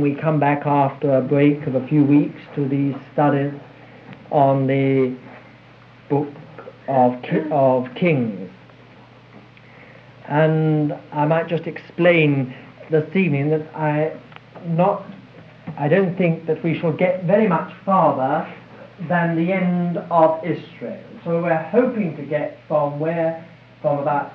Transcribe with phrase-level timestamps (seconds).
[0.00, 3.52] We come back after a break of a few weeks to these studies
[4.30, 5.14] on the
[6.08, 6.32] book
[6.88, 7.22] of,
[7.52, 8.50] of Kings.
[10.28, 12.54] And I might just explain
[12.90, 14.16] this evening that I
[14.66, 15.04] not
[15.78, 18.52] I don't think that we shall get very much farther
[19.08, 21.02] than the end of Israel.
[21.24, 23.46] So we're hoping to get from where
[23.80, 24.32] from about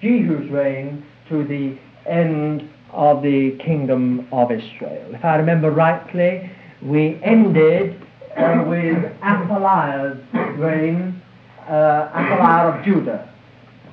[0.00, 1.76] Jehu's reign to the
[2.06, 5.14] end of the kingdom of Israel.
[5.14, 6.50] If I remember rightly,
[6.82, 8.00] we ended
[8.36, 10.18] uh, with Athaliah's
[10.58, 11.20] reign,
[11.68, 13.32] uh, Athaliah of Judah.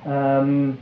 [0.04, 0.78] Um,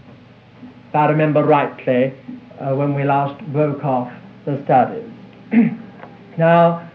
[0.89, 2.15] if I remember rightly,
[2.61, 4.13] uh, when we last broke off
[4.45, 5.11] the studies.
[6.39, 6.91] now,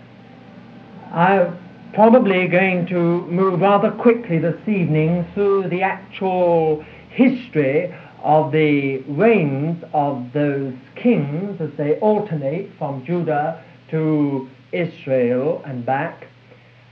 [1.12, 1.58] I'm
[1.94, 9.84] probably going to move rather quickly this evening through the actual history of the reigns
[9.94, 16.28] of those kings as they alternate from Judah to Israel and back.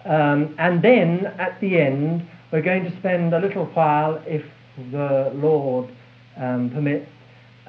[0.05, 4.43] Um, and then at the end, we're going to spend a little while, if
[4.91, 5.89] the Lord
[6.37, 7.09] um, permits,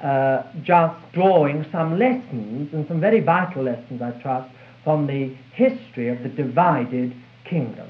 [0.01, 4.49] uh, just drawing some lessons, and some very vital lessons, I trust,
[4.83, 7.13] from the history of the divided
[7.45, 7.89] kingdom.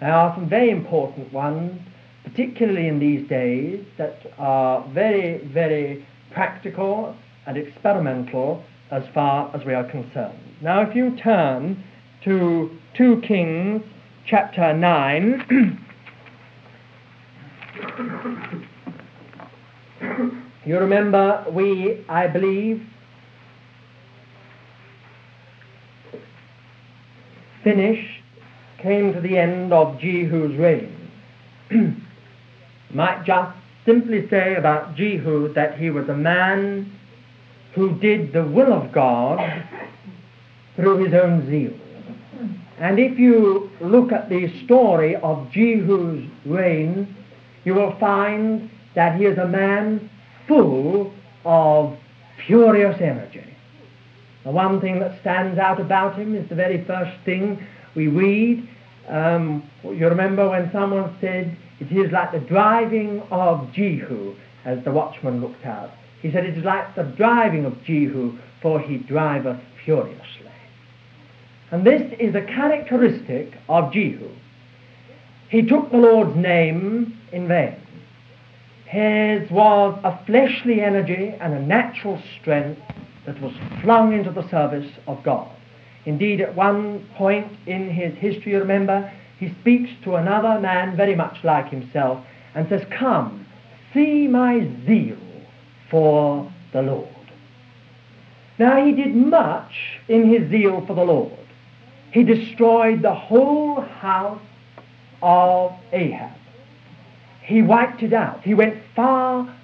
[0.00, 1.80] There are some very important ones,
[2.26, 7.14] particularly in these days, that are very, very practical
[7.46, 10.38] and experimental as far as we are concerned.
[10.60, 11.82] Now, if you turn
[12.24, 13.82] to 2 Kings
[14.26, 15.86] chapter 9,
[20.66, 22.82] you remember we, I believe,
[27.62, 28.22] finished,
[28.82, 30.92] came to the end of Jehu's reign.
[32.96, 36.90] Might just simply say about Jehu that he was a man
[37.74, 39.38] who did the will of God
[40.76, 41.74] through his own zeal.
[42.78, 47.14] And if you look at the story of Jehu's reign,
[47.64, 50.08] you will find that he is a man
[50.48, 51.12] full
[51.44, 51.98] of
[52.46, 53.44] furious energy.
[54.44, 57.62] The one thing that stands out about him is the very first thing
[57.94, 58.66] we read.
[59.06, 64.90] Um, you remember when someone said, It is like the driving of Jehu, as the
[64.90, 65.90] watchman looked out.
[66.22, 70.50] He said, It is like the driving of Jehu, for he driveth furiously.
[71.70, 74.30] And this is a characteristic of Jehu.
[75.48, 77.76] He took the Lord's name in vain.
[78.86, 82.80] His was a fleshly energy and a natural strength
[83.26, 85.50] that was flung into the service of God.
[86.04, 91.44] Indeed, at one point in his history, remember, he speaks to another man very much
[91.44, 92.24] like himself
[92.54, 93.46] and says, Come,
[93.92, 95.18] see my zeal
[95.90, 97.08] for the Lord.
[98.58, 101.32] Now, he did much in his zeal for the Lord.
[102.12, 104.40] He destroyed the whole house
[105.22, 106.32] of Ahab.
[107.42, 108.42] He wiped it out.
[108.42, 109.54] He went far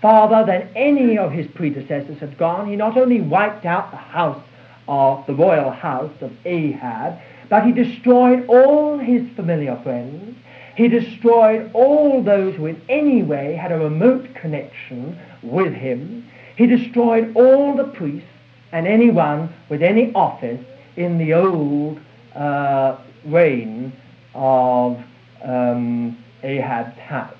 [0.00, 2.68] farther than any of his predecessors had gone.
[2.68, 4.42] He not only wiped out the house
[4.86, 10.36] of the royal house of Ahab, but he destroyed all his familiar friends.
[10.76, 16.28] He destroyed all those who in any way had a remote connection with him.
[16.56, 18.28] He destroyed all the priests
[18.72, 20.64] and anyone with any office
[20.96, 22.00] in the old
[22.34, 23.92] uh, reign
[24.34, 25.02] of
[25.42, 27.34] um, Ahab's house.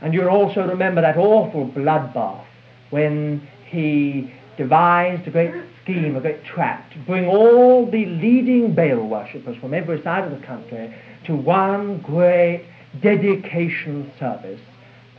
[0.00, 2.44] And you'll also remember that awful bloodbath
[2.90, 9.06] when he devised a great scheme, a great trap to bring all the leading Baal
[9.06, 10.94] worshippers from every side of the country
[11.26, 12.66] to one great
[13.00, 14.60] dedication service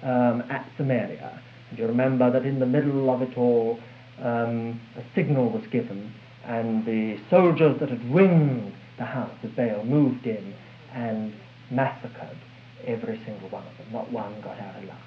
[0.02, 1.42] um, at Samaria.
[1.70, 3.80] And you remember that in the middle of it all,
[4.22, 6.14] um, a signal was given,
[6.46, 10.54] and the soldiers that had ringed the house of Baal moved in
[10.94, 11.34] and
[11.72, 12.38] massacred
[12.86, 13.88] every single one of them.
[13.92, 14.98] Not one got out alive.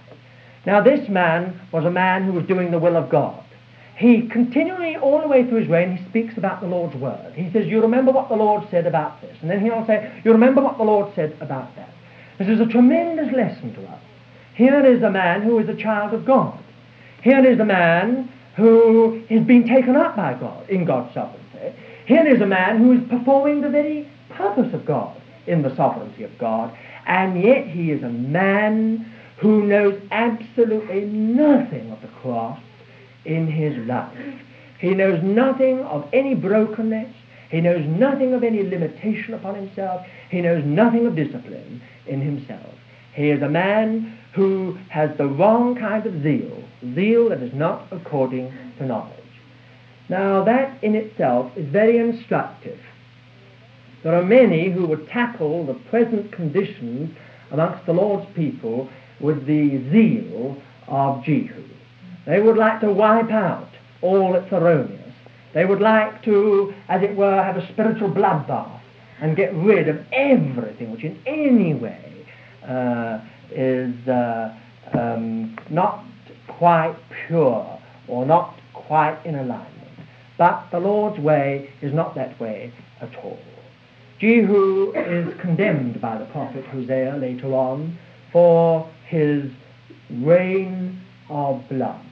[0.67, 3.46] Now, this man was a man who was doing the will of God.
[3.97, 7.33] He continually, all the way through his reign, he speaks about the Lord's word.
[7.35, 9.35] He says, You remember what the Lord said about this.
[9.41, 11.95] And then he'll say, You remember what the Lord said about that.
[12.39, 14.03] This is a tremendous lesson to us.
[14.55, 16.63] Here is a man who is a child of God.
[17.23, 21.75] Here is a man who is being taken up by God in God's sovereignty.
[22.05, 26.23] Here is a man who is performing the very purpose of God in the sovereignty
[26.25, 26.77] of God.
[27.07, 32.61] And yet he is a man who knows absolutely nothing of the cross
[33.27, 34.17] in his life.
[34.79, 37.13] He knows nothing of any brokenness.
[37.51, 40.07] He knows nothing of any limitation upon himself.
[40.31, 42.75] He knows nothing of discipline in himself.
[43.15, 46.63] He is a man who has the wrong kind of zeal,
[46.95, 49.13] zeal that is not according to knowledge.
[50.09, 52.79] Now, that in itself is very instructive.
[54.03, 57.17] There are many who would tackle the present conditions
[57.51, 58.89] amongst the Lord's people
[59.19, 60.57] with the zeal
[60.87, 61.65] of Jehu.
[62.27, 63.69] They would like to wipe out
[64.03, 65.15] all that's erroneous.
[65.55, 68.81] They would like to, as it were, have a spiritual bloodbath
[69.21, 72.27] and get rid of everything which in any way
[72.67, 73.21] uh,
[73.51, 74.55] is uh,
[74.93, 76.05] um, not
[76.49, 76.97] quite
[77.27, 79.73] pure or not quite in alignment.
[80.37, 83.39] But the Lord's way is not that way at all.
[84.19, 87.99] Jehu is condemned by the prophet Hosea later on
[88.33, 89.51] for his
[90.11, 92.06] reign of blood.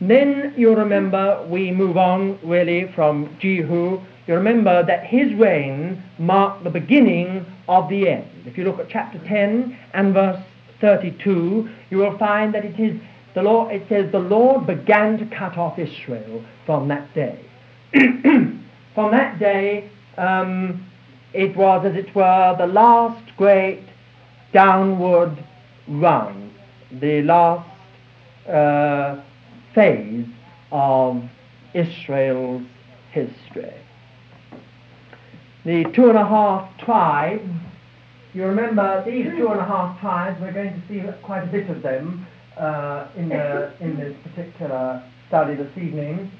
[0.00, 4.00] Then you remember we move on really from Jehu.
[4.26, 8.26] You remember that his reign marked the beginning of the end.
[8.46, 10.40] If you look at chapter 10 and verse
[10.80, 12.98] 32, you will find that it is
[13.34, 17.38] the Lord, it says, the Lord began to cut off Israel from that day.
[17.92, 20.84] from that day, um,
[21.32, 23.84] it was, as it were, the last great
[24.52, 25.44] downward
[25.86, 26.52] run,
[26.90, 27.68] the last
[28.48, 29.22] uh,
[29.74, 30.26] phase
[30.72, 31.22] of
[31.74, 32.62] Israel's
[33.12, 33.74] history.
[35.64, 37.48] The two and a half tribes,
[38.32, 41.68] you remember these two and a half tribes, we're going to see quite a bit
[41.68, 42.26] of them
[42.56, 46.30] uh, in, the, in this particular study this evening.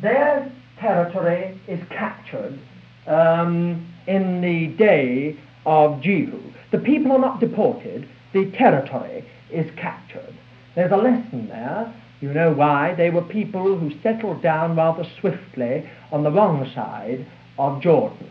[0.00, 2.58] Their territory is captured
[3.06, 6.40] um, in the day of Jehu.
[6.70, 10.34] The people are not deported, the territory is captured.
[10.74, 11.92] There's a lesson there.
[12.20, 12.94] You know why.
[12.94, 17.26] They were people who settled down rather swiftly on the wrong side
[17.58, 18.30] of Jordan.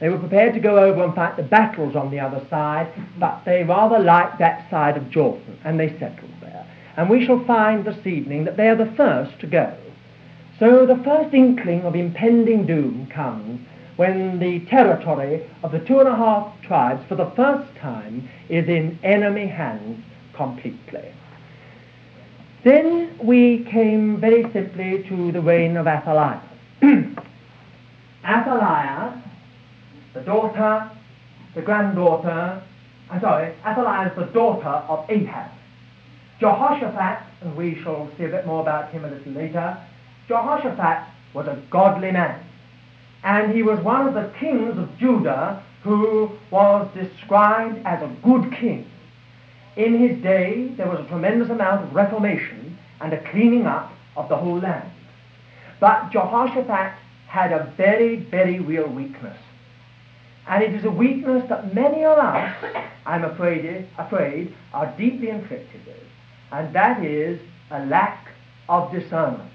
[0.00, 3.42] They were prepared to go over and fight the battles on the other side, but
[3.44, 6.66] they rather liked that side of Jordan, and they settled there.
[6.96, 9.76] And we shall find this evening that they are the first to go.
[10.58, 13.60] So the first inkling of impending doom comes
[13.96, 18.68] when the territory of the two and a half tribes for the first time is
[18.68, 20.02] in enemy hands
[20.34, 21.12] completely.
[22.66, 26.40] Then we came very simply to the reign of Athaliah.
[28.24, 29.22] Athaliah,
[30.14, 30.90] the daughter,
[31.54, 32.60] the granddaughter,
[33.08, 35.52] I'm sorry, Athaliah is the daughter of Ahab.
[36.40, 39.78] Jehoshaphat, and we shall see a bit more about him a little later,
[40.26, 42.44] Jehoshaphat was a godly man.
[43.22, 48.52] And he was one of the kings of Judah who was described as a good
[48.54, 48.90] king.
[49.76, 54.28] In his day, there was a tremendous amount of reformation and a cleaning up of
[54.28, 54.90] the whole land.
[55.80, 56.94] But Jehoshaphat
[57.26, 59.38] had a very, very real weakness.
[60.48, 62.56] And it is a weakness that many of us,
[63.04, 65.96] I'm afraid, afraid are deeply inflicted with.
[66.52, 67.40] And that is
[67.70, 68.28] a lack
[68.68, 69.50] of discernment.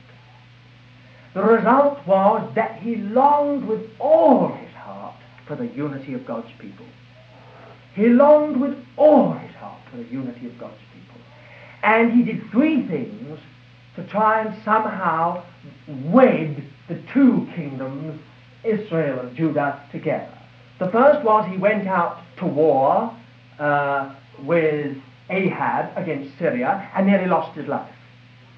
[1.33, 5.15] The result was that he longed with all his heart
[5.47, 6.85] for the unity of God's people.
[7.95, 11.21] He longed with all his heart for the unity of God's people.
[11.83, 13.39] And he did three things
[13.95, 15.43] to try and somehow
[15.87, 18.19] wed the two kingdoms,
[18.63, 20.37] Israel and Judah, together.
[20.79, 23.15] The first was he went out to war
[23.59, 24.97] uh, with
[25.29, 27.93] Ahab against Syria and nearly lost his life.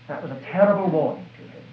[0.08, 1.64] That was a terrible warning to him.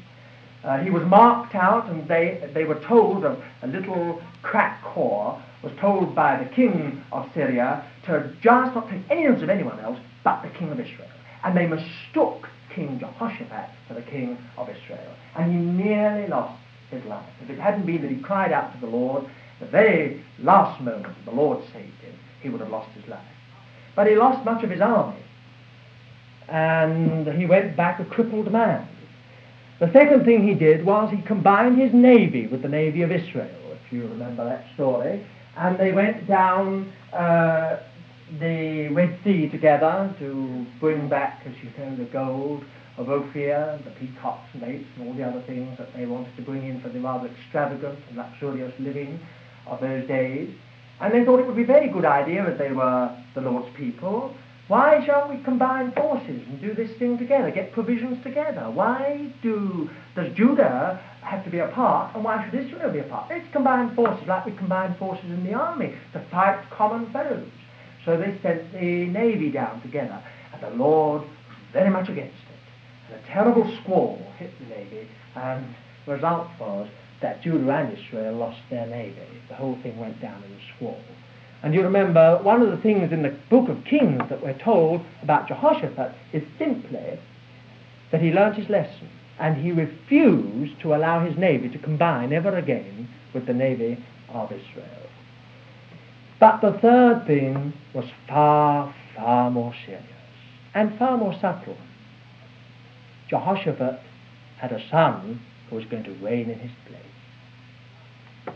[0.64, 5.40] Uh, he was marked out, and they, they were told, of a little crack corps
[5.62, 9.78] was told by the king of Syria to just not take any notice of anyone
[9.80, 11.08] else but the king of Israel.
[11.44, 15.14] And they mistook King Jehoshaphat for the king of Israel.
[15.36, 17.28] And he nearly lost his life.
[17.42, 19.24] If it hadn't been that he cried out to the Lord,
[19.60, 23.20] the very last moment the Lord saved him, he would have lost his life.
[23.94, 25.20] But he lost much of his army.
[26.48, 28.88] And he went back a crippled man.
[29.78, 33.48] The second thing he did was he combined his navy with the navy of Israel,
[33.72, 35.24] if you remember that story.
[35.56, 37.78] And they went down uh,
[38.38, 42.64] the Red Sea together to bring back, as you know, the gold
[42.96, 46.42] of Ophir, the peacocks and apes and all the other things that they wanted to
[46.42, 49.18] bring in for the rather extravagant and luxurious living
[49.66, 50.54] of those days.
[51.00, 53.74] And they thought it would be a very good idea, as they were the Lord's
[53.74, 54.34] people,
[54.70, 58.70] why shan't we combine forces and do this thing together, get provisions together?
[58.70, 63.26] Why do does Judah have to be apart, and why should Israel be apart?
[63.30, 67.50] Let's combine forces like we combine forces in the army to fight common foes.
[68.04, 70.22] So they sent the navy down together,
[70.52, 71.30] and the Lord was
[71.72, 73.12] very much against it.
[73.12, 75.74] And a terrible squall hit the navy, and
[76.06, 76.88] the result was
[77.22, 79.18] that Judah and Israel lost their navy.
[79.48, 81.02] The whole thing went down in a squall.
[81.62, 85.02] And you remember, one of the things in the book of Kings that we're told
[85.22, 87.18] about Jehoshaphat is simply
[88.10, 89.08] that he learnt his lesson.
[89.40, 93.96] and he refused to allow his navy to combine ever again with the navy
[94.28, 95.08] of Israel.
[96.38, 100.04] But the third thing was far, far more serious
[100.74, 101.76] and far more subtle.
[103.28, 104.00] Jehoshaphat
[104.58, 107.00] had a son who was going to reign in his place.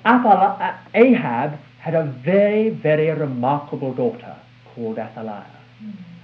[0.05, 4.35] Uh, Ahab had a very, very remarkable daughter
[4.75, 5.61] called Athaliah,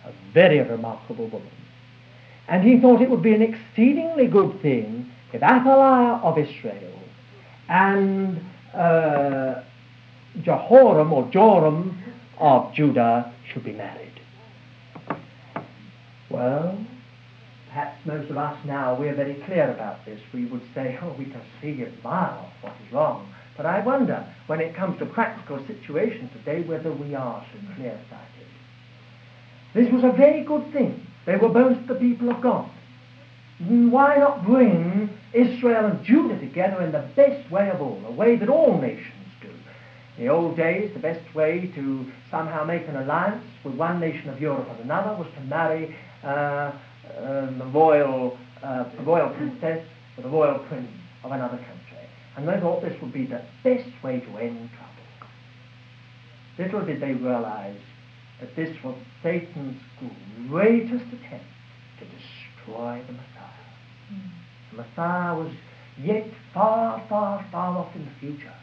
[0.06, 1.52] a very remarkable woman.
[2.48, 6.98] And he thought it would be an exceedingly good thing if Athaliah of Israel
[7.68, 8.40] and
[8.72, 9.60] uh,
[10.40, 12.02] Jehoram or Joram
[12.38, 14.18] of Judah should be married.
[16.30, 16.78] Well,
[17.68, 20.22] perhaps most of us now, we're very clear about this.
[20.32, 23.34] We would say, oh, we can see a mile off what is wrong.
[23.56, 28.46] But I wonder, when it comes to practical situations today, whether we are so clear-sighted.
[29.74, 31.06] This was a very good thing.
[31.26, 32.68] They were both the people of God.
[33.68, 38.36] Why not bring Israel and Judah together in the best way of all, a way
[38.36, 39.48] that all nations do?
[40.16, 44.30] In the old days, the best way to somehow make an alliance with one nation
[44.30, 46.72] of Europe and another was to marry uh,
[47.18, 50.90] um, the royal, uh, royal princess with the royal prince
[51.22, 51.79] of another country.
[52.36, 54.90] And they thought this would be the best way to end trouble.
[56.58, 57.80] Little did they realize
[58.40, 59.80] that this was Satan's
[60.48, 61.46] greatest attempt
[61.98, 64.12] to destroy the Messiah.
[64.12, 64.30] Mm.
[64.70, 65.52] The Messiah was
[66.02, 68.54] yet far, far, far off in the future.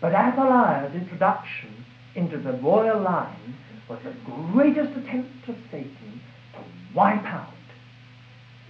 [0.00, 1.84] But Athaliah's introduction
[2.14, 3.56] into the royal line
[3.88, 4.14] was the
[4.52, 6.20] greatest attempt of Satan
[6.54, 6.60] to
[6.94, 7.52] wipe out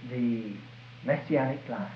[0.09, 0.53] the
[1.05, 1.91] messianic line.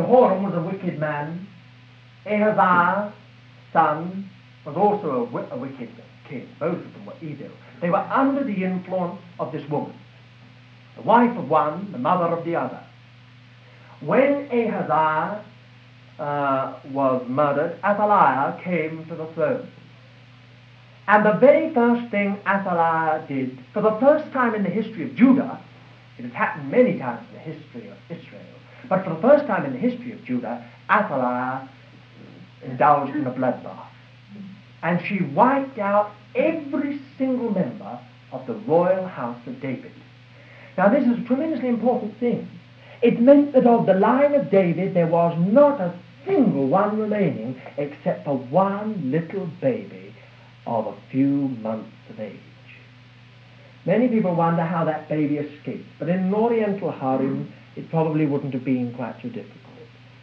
[0.00, 1.46] Jehoram was a wicked man.
[2.24, 3.12] Ahaziah,
[3.70, 4.30] son,
[4.64, 5.90] was also a, wicked
[6.26, 6.48] king.
[6.58, 7.50] Both of them were evil.
[7.82, 9.94] They were under the influence of this woman,
[10.96, 12.82] the wife of one, the mother of the other.
[14.00, 15.44] When Ahaziah
[16.18, 19.70] uh, was murdered, Athaliah came to the throne.
[21.08, 25.14] And the very first thing Athaliah did, for the first time in the history of
[25.14, 25.62] Judah,
[26.16, 29.64] it has happened many times in the history of Israel, but for the first time
[29.64, 31.68] in the history of Judah, Athaliah
[32.64, 33.90] indulged in a bloodbath
[34.82, 37.98] and she wiped out every single member
[38.32, 39.92] of the royal house of David.
[40.78, 42.48] Now, this is a tremendously important thing.
[43.02, 45.94] It meant that of the line of David, there was not a
[46.26, 50.14] single one remaining except for one little baby
[50.66, 52.38] of a few months of age.
[53.86, 58.54] Many people wonder how that baby escaped, but in an Oriental harem, it probably wouldn't
[58.54, 59.56] have been quite so difficult.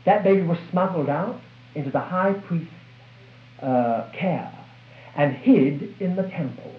[0.05, 1.39] That baby was smuggled out
[1.75, 2.71] into the high priest's
[3.61, 4.53] uh, care
[5.15, 6.75] and hid in the temple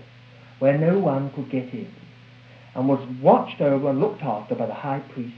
[0.59, 1.93] where no one could get in
[2.75, 5.35] and was watched over and looked after by the high priest's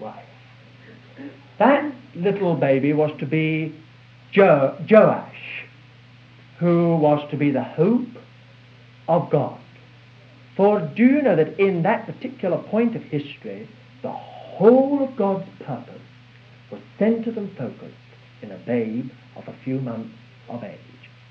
[0.00, 0.24] wife.
[1.58, 3.74] That little baby was to be
[4.32, 5.64] jo- Joash,
[6.58, 8.08] who was to be the hope
[9.08, 9.60] of God.
[10.56, 13.68] For do you know that in that particular point of history,
[14.02, 14.10] the
[14.60, 16.02] whole of God's purpose
[16.70, 17.94] was centered and focused
[18.42, 20.14] in a babe of a few months
[20.50, 20.78] of age.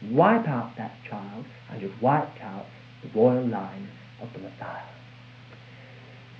[0.09, 2.65] Wipe out that child, and you've wiped out
[3.03, 3.87] the royal line
[4.19, 4.81] of the Messiah.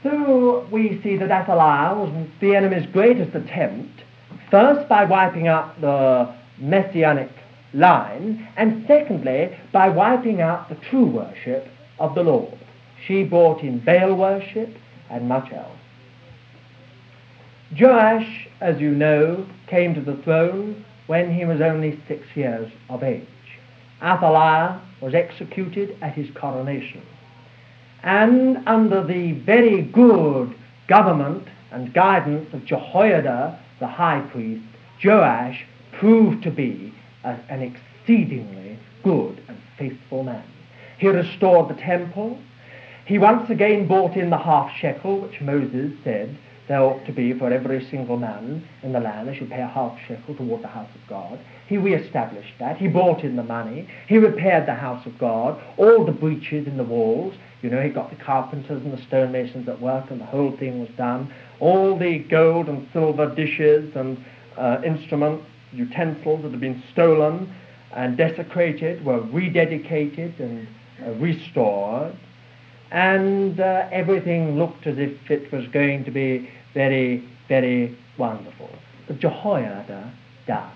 [0.02, 4.02] So we see that Athaliah was the enemy's greatest attempt,
[4.50, 7.30] first by wiping out the messianic
[7.72, 11.68] line, and secondly by wiping out the true worship
[12.00, 12.58] of the Lord.
[13.06, 14.76] She brought in Baal worship
[15.12, 15.79] and much else.
[17.78, 23.04] Joash, as you know, came to the throne when he was only six years of
[23.04, 23.28] age.
[24.02, 27.04] Athaliah was executed at his coronation.
[28.02, 30.56] And under the very good
[30.88, 34.66] government and guidance of Jehoiada, the high priest,
[35.04, 40.44] Joash proved to be a, an exceedingly good and faithful man.
[40.98, 42.40] He restored the temple.
[43.06, 46.36] He once again brought in the half shekel, which Moses said
[46.70, 49.28] there ought to be for every single man in the land.
[49.28, 51.40] They should pay a half shekel toward the house of God.
[51.68, 52.78] He re-established that.
[52.78, 53.90] He brought in the money.
[54.08, 57.34] He repaired the house of God, all the breaches in the walls.
[57.64, 60.80] You know, he got the carpenters and the stonemasons at work, and the whole thing
[60.80, 61.34] was done.
[61.60, 64.24] All the gold and silver dishes and
[64.56, 67.54] uh, instruments, utensils that had been stolen
[67.94, 70.68] and desecrated were rededicated and
[71.04, 72.16] uh, restored.
[72.92, 78.70] And uh, everything looked as if it was going to be very, very wonderful.
[79.08, 80.14] But Jehoiada
[80.48, 80.76] died.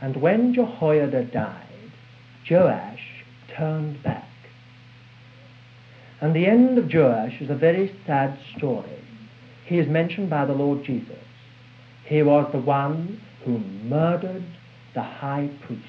[0.00, 1.92] And when Jehoiada died,
[2.50, 3.24] Joash
[3.56, 4.28] turned back.
[6.20, 9.02] And the end of Joash is a very sad story.
[9.66, 11.16] He is mentioned by the Lord Jesus.
[12.04, 14.44] He was the one who murdered
[14.94, 15.82] the high priest.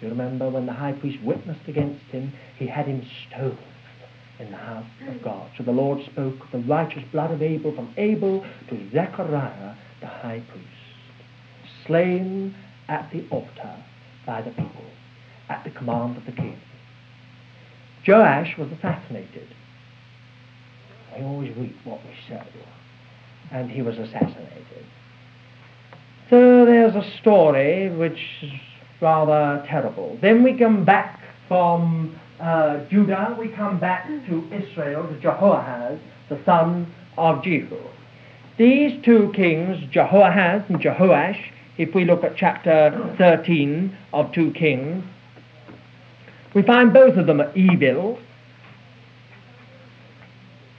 [0.00, 2.32] Do you remember when the high priest witnessed against him?
[2.58, 3.58] He had him stoned
[4.38, 5.50] in the house of God.
[5.56, 10.42] So the Lord spoke the righteous blood of Abel from Abel to Zechariah the high
[10.50, 12.54] priest, slain
[12.88, 13.76] at the altar
[14.26, 14.84] by the people
[15.48, 16.58] at the command of the king.
[18.06, 19.48] Joash was assassinated.
[21.14, 22.42] I always read what we say.
[23.50, 24.84] And he was assassinated.
[26.28, 28.50] So there's a story which is
[29.00, 30.18] rather terrible.
[30.20, 35.98] Then we come back from uh, Judah, we come back to Israel, to Jehoahaz,
[36.28, 37.78] the son of Jehu.
[38.56, 41.40] These two kings, Jehoahaz and Jehoash,
[41.76, 45.04] if we look at chapter 13 of 2 Kings,
[46.54, 48.18] we find both of them are evil.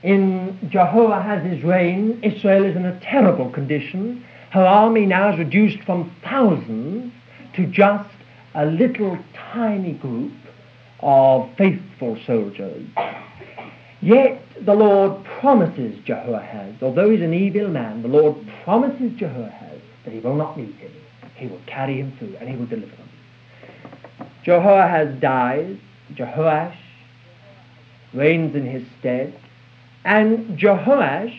[0.04, 4.24] In Jehoahaz's reign, Israel is in a terrible condition.
[4.52, 7.12] Her army now is reduced from thousands
[7.56, 8.10] to just
[8.54, 9.18] a little
[9.52, 10.32] tiny group
[11.06, 12.84] of faithful soldiers.
[14.02, 20.14] Yet the Lord promises Jehoahaz, although he's an evil man, the Lord promises Jehoahaz that
[20.14, 20.92] he will not meet him.
[21.36, 23.10] He will carry him through and he will deliver him.
[24.44, 25.78] Jehoahaz dies,
[26.14, 26.78] Jehoash
[28.14, 29.40] reigns in his stead,
[30.06, 31.38] and Jehoash,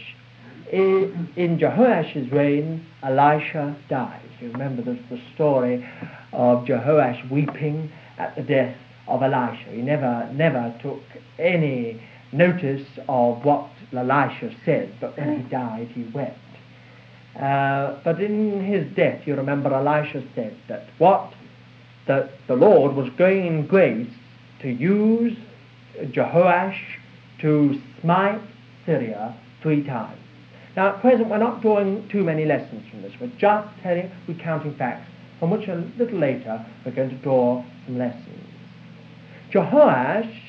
[0.70, 4.22] in Jehoash's reign, Elisha dies.
[4.40, 5.88] You remember this, the story
[6.32, 8.76] of Jehoash weeping at the death
[9.08, 9.70] of Elisha.
[9.70, 11.02] He never, never took
[11.38, 16.38] any notice of what Elisha said, but when he died, he wept.
[17.40, 21.32] Uh, but in his death, you remember Elisha said that what
[22.06, 24.10] that the Lord was going in grace
[24.62, 25.36] to use
[25.98, 26.78] Jehoash
[27.40, 28.40] to smite
[28.86, 30.20] Syria three times.
[30.76, 33.12] Now, at present, we're not drawing too many lessons from this.
[33.20, 35.10] We're just telling, recounting facts,
[35.40, 38.45] from which a little later we're going to draw some lessons.
[39.52, 40.40] Jehoash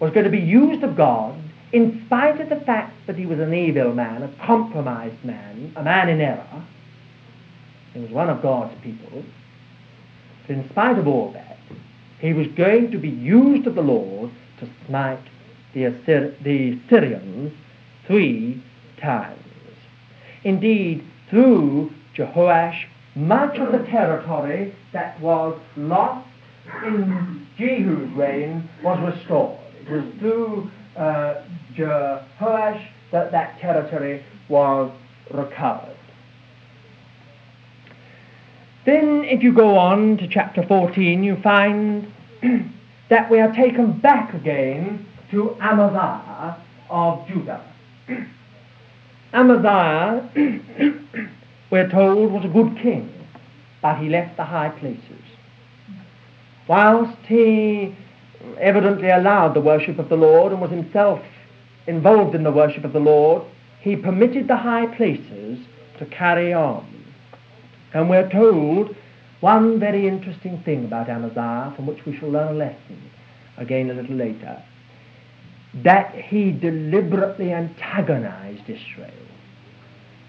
[0.00, 1.38] was going to be used of God
[1.72, 5.82] in spite of the fact that he was an evil man, a compromised man, a
[5.82, 6.66] man in error.
[7.94, 9.24] He was one of God's people
[10.46, 11.58] But in spite of all that,
[12.20, 14.30] he was going to be used of the Lord
[14.60, 15.18] to smite
[15.74, 16.78] the, Assyri- the
[18.06, 18.62] three
[19.00, 19.38] times.
[20.44, 26.28] Indeed, through Jehoash, much of the territory that was lost
[26.84, 29.58] in Jehu's reign was restored.
[29.80, 31.42] It was through uh,
[31.74, 34.90] Jehoash that that territory was
[35.30, 35.96] recovered.
[38.84, 42.12] Then, if you go on to chapter 14, you find
[43.10, 46.56] that we are taken back again to Amaziah
[46.90, 47.64] of Judah.
[49.32, 50.28] Amaziah,
[51.70, 53.08] we're told, was a good king,
[53.80, 55.31] but he left the high places.
[56.68, 57.94] Whilst he
[58.58, 61.20] evidently allowed the worship of the Lord and was himself
[61.86, 63.42] involved in the worship of the Lord,
[63.80, 65.58] he permitted the high places
[65.98, 66.86] to carry on.
[67.92, 68.94] And we're told
[69.40, 73.10] one very interesting thing about Amaziah, from which we shall learn a lesson
[73.56, 74.62] again a little later,
[75.74, 79.10] that he deliberately antagonized Israel.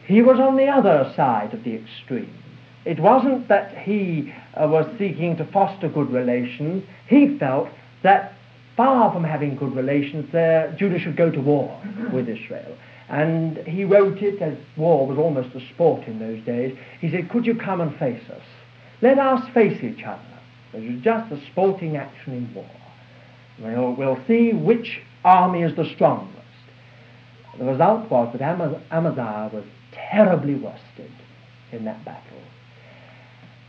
[0.07, 2.42] He was on the other side of the extreme.
[2.85, 6.83] It wasn't that he uh, was seeking to foster good relations.
[7.07, 7.69] He felt
[8.03, 8.33] that
[8.75, 11.81] far from having good relations, uh, Judah should go to war
[12.13, 12.77] with Israel.
[13.09, 16.77] And he wrote it as war was almost a sport in those days.
[16.99, 18.41] He said, Could you come and face us?
[19.01, 20.21] Let us face each other.
[20.73, 22.69] It was just a sporting action in war.
[23.59, 26.39] We'll, we'll see which army is the strongest.
[27.59, 31.11] The result was that Amaziah was terribly worsted
[31.71, 32.41] in that battle.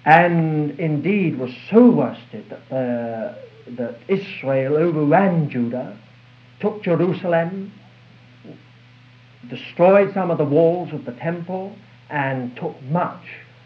[0.05, 3.35] And indeed was so worsted that, uh,
[3.77, 5.99] that Israel overran Judah,
[6.61, 7.73] took Jerusalem,
[9.49, 11.77] destroyed some of the walls of the temple
[12.11, 13.25] and took much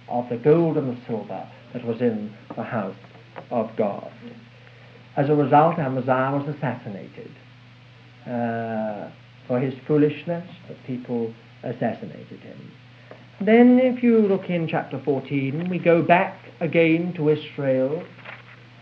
[0.09, 2.97] of the gold and the silver that was in the house
[3.51, 4.11] of God.
[5.17, 7.31] As a result, Amaziah was assassinated.
[8.25, 9.11] Uh,
[9.47, 12.73] for his foolishness, the people assassinated him.
[13.41, 18.03] Then, if you look in chapter 14, we go back again to Israel,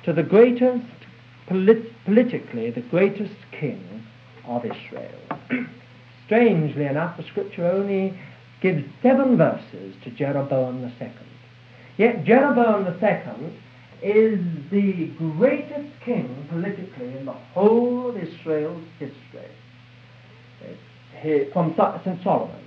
[0.05, 0.87] to the greatest,
[1.47, 4.07] polit- politically, the greatest king
[4.47, 5.21] of Israel.
[6.27, 8.19] Strangely enough, the scripture only
[8.62, 11.11] gives seven verses to Jeroboam II.
[11.99, 13.53] Yet Jeroboam II
[14.03, 14.40] is
[14.71, 19.51] the greatest king politically in the whole of Israel's history.
[21.53, 22.23] from St.
[22.23, 22.65] Solomon.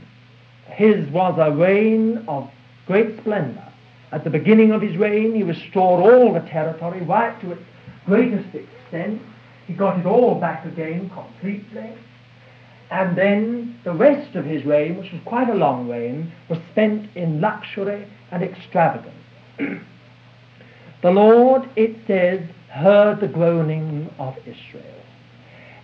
[0.71, 2.49] His was a reign of
[2.85, 3.65] great splendor.
[4.11, 7.61] At the beginning of his reign, he restored all the territory right to its
[8.05, 9.21] greatest extent.
[9.67, 11.93] He got it all back again completely.
[12.89, 17.15] And then the rest of his reign, which was quite a long reign, was spent
[17.15, 19.15] in luxury and extravagance.
[21.03, 24.98] the Lord, it says, heard the groaning of Israel.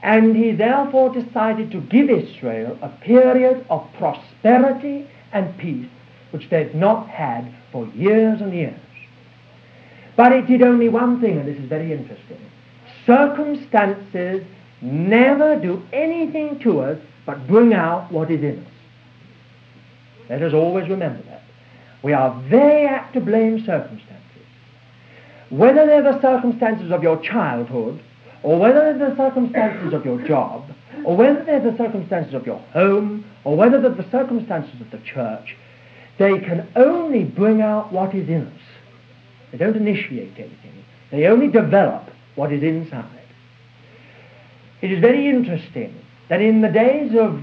[0.06, 5.90] And he therefore decided to give Israel a period of prosperity and peace
[6.30, 8.80] which they'd not had for years and years.
[10.16, 12.38] But it did only one thing, and this is very interesting.
[13.08, 14.46] Circumstances
[14.80, 18.72] never do anything to us but bring out what is in us.
[20.30, 21.42] Let us always remember that.
[22.04, 24.22] We are very apt to blame circumstances.
[25.50, 28.04] Whether they're the circumstances of your childhood,
[28.46, 30.70] or whether they're the circumstances of your job,
[31.04, 35.00] or whether they're the circumstances of your home, or whether they're the circumstances of the
[35.00, 35.56] church,
[36.20, 38.62] they can only bring out what is in us.
[39.52, 40.86] They don't initiate anything.
[41.10, 43.28] They only develop what is inside.
[44.82, 47.42] It is very interesting that in the days of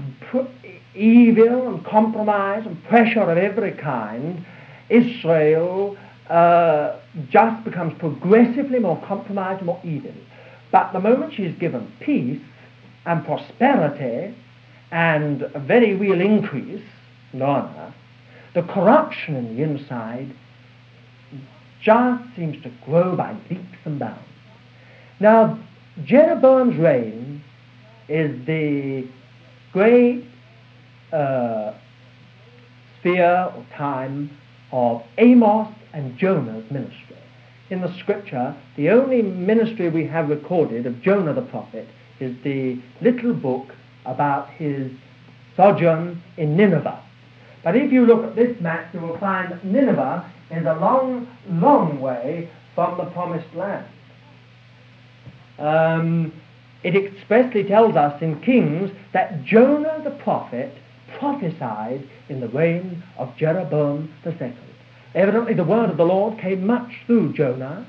[0.95, 4.45] evil and compromise and pressure of every kind,
[4.87, 5.97] Israel
[6.29, 6.97] uh,
[7.29, 10.13] just becomes progressively more compromised more evil.
[10.73, 12.41] But the moment she is given peace
[13.05, 14.35] and prosperity
[14.91, 16.83] and a very real increase
[17.31, 17.93] in honor,
[18.55, 20.33] the corruption in the inside
[21.79, 24.19] just seems to grow by leaps and bounds.
[25.19, 25.59] Now,
[26.03, 27.43] Jeroboam's reign
[28.09, 29.07] is the
[29.73, 30.25] great
[31.11, 31.73] uh,
[32.99, 34.35] sphere or time
[34.71, 37.22] of Amos and Jonah's ministry.
[37.73, 41.87] In the scripture, the only ministry we have recorded of Jonah the prophet
[42.19, 43.73] is the little book
[44.05, 44.91] about his
[45.57, 47.01] sojourn in Nineveh.
[47.63, 51.27] But if you look at this map, you will find that Nineveh is a long,
[51.49, 53.87] long way from the promised land.
[55.57, 56.31] Um,
[56.83, 60.77] it expressly tells us in Kings that Jonah the prophet
[61.17, 64.53] prophesied in the reign of Jeroboam II.
[65.15, 67.85] Evidently, the word of the Lord came much through Jonah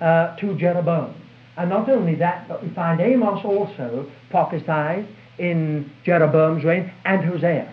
[0.00, 1.14] uh, to Jeroboam.
[1.56, 5.06] And not only that, but we find Amos also prophesied
[5.38, 7.70] in Jeroboam's reign and Hosea.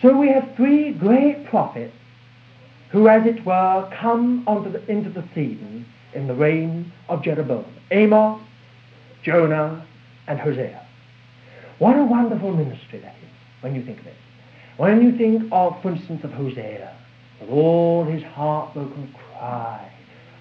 [0.00, 1.94] So we have three great prophets
[2.90, 7.64] who, as it were, come the, into the scene in the reign of Jeroboam.
[7.90, 8.40] Amos,
[9.22, 9.86] Jonah,
[10.26, 10.84] and Hosea.
[11.78, 14.16] What a wonderful ministry that is, when you think of it.
[14.76, 16.96] When you think of, for instance, of Hosea,
[17.42, 19.92] with all his heartbroken cry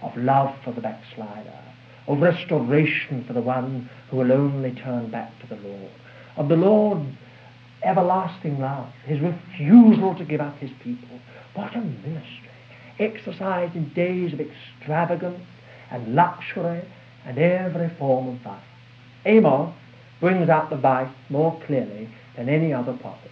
[0.02, 1.60] of love for the backslider,
[2.08, 5.92] of restoration for the one who will only turn back to the Lord,
[6.38, 7.10] of the Lord's
[7.84, 11.20] everlasting love, his refusal to give up his people.
[11.54, 12.50] What a ministry!
[13.00, 15.42] Exercised in days of extravagance
[15.90, 16.82] and luxury
[17.26, 18.62] and every form of vice.
[19.26, 19.74] Amos
[20.20, 23.32] brings out the vice more clearly than any other prophet.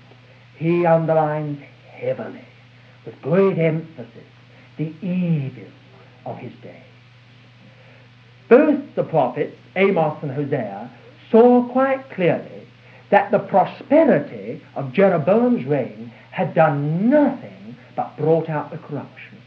[0.58, 2.43] He underlines heavily,
[3.06, 4.24] with great emphasis,
[4.78, 5.72] the evil
[6.26, 6.84] of his day.
[8.50, 10.92] Both the prophets, Amos and Hosea,
[11.32, 12.68] saw quite clearly
[13.12, 19.38] that the prosperity of Jeroboam's reign had done nothing but brought out the corruption.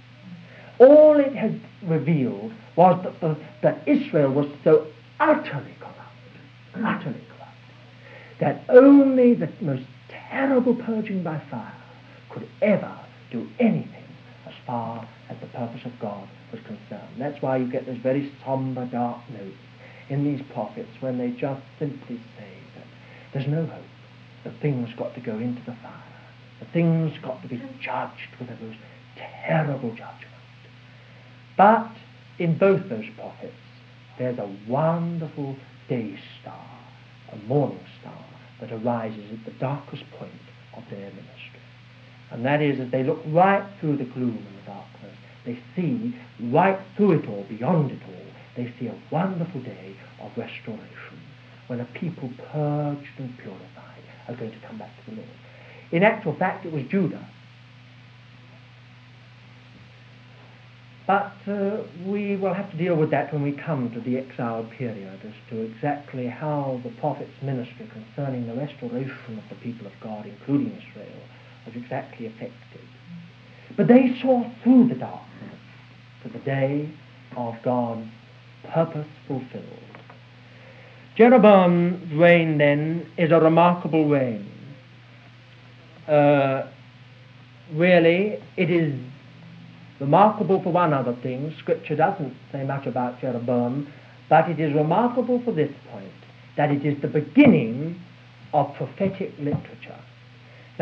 [0.78, 4.86] All it had revealed was that, the, that Israel was so
[5.20, 5.98] utterly corrupt,
[6.74, 11.74] utterly corrupt, that only the most terrible purging by fire
[12.30, 12.98] could ever
[13.32, 14.04] do anything
[14.46, 17.16] as far as the purpose of God was concerned.
[17.18, 19.56] That's why you get those very somber, dark notes
[20.08, 22.84] in these prophets when they just simply say that
[23.32, 23.82] there's no hope.
[24.44, 26.02] The thing's got to go into the fire.
[26.60, 28.78] The thing's got to be judged with a most
[29.46, 30.32] terrible judgment.
[31.56, 31.90] But
[32.38, 33.54] in both those prophets,
[34.18, 35.56] there's a wonderful
[35.88, 36.66] day star,
[37.32, 38.24] a morning star,
[38.60, 40.32] that arises at the darkest point
[40.76, 41.51] of their ministry.
[42.32, 46.16] And that is, as they look right through the gloom and the darkness, they see
[46.40, 51.20] right through it all, beyond it all, they see a wonderful day of restoration
[51.66, 55.28] when a people purged and purified are going to come back to the Lord.
[55.90, 57.28] In actual fact, it was Judah.
[61.06, 64.64] But uh, we will have to deal with that when we come to the exile
[64.78, 69.92] period as to exactly how the prophet's ministry concerning the restoration of the people of
[70.00, 71.20] God, including Israel,
[71.66, 72.80] was exactly affected.
[73.76, 75.58] But they saw through the darkness
[76.22, 76.90] to the day
[77.36, 78.08] of God's
[78.64, 79.64] purpose fulfilled.
[81.16, 84.48] Jeroboam's reign then is a remarkable reign.
[86.08, 86.66] Uh,
[87.72, 88.98] really, it is
[90.00, 91.54] remarkable for one other thing.
[91.58, 93.92] Scripture doesn't say much about Jeroboam,
[94.28, 96.12] but it is remarkable for this point
[96.56, 98.00] that it is the beginning
[98.52, 100.00] of prophetic literature.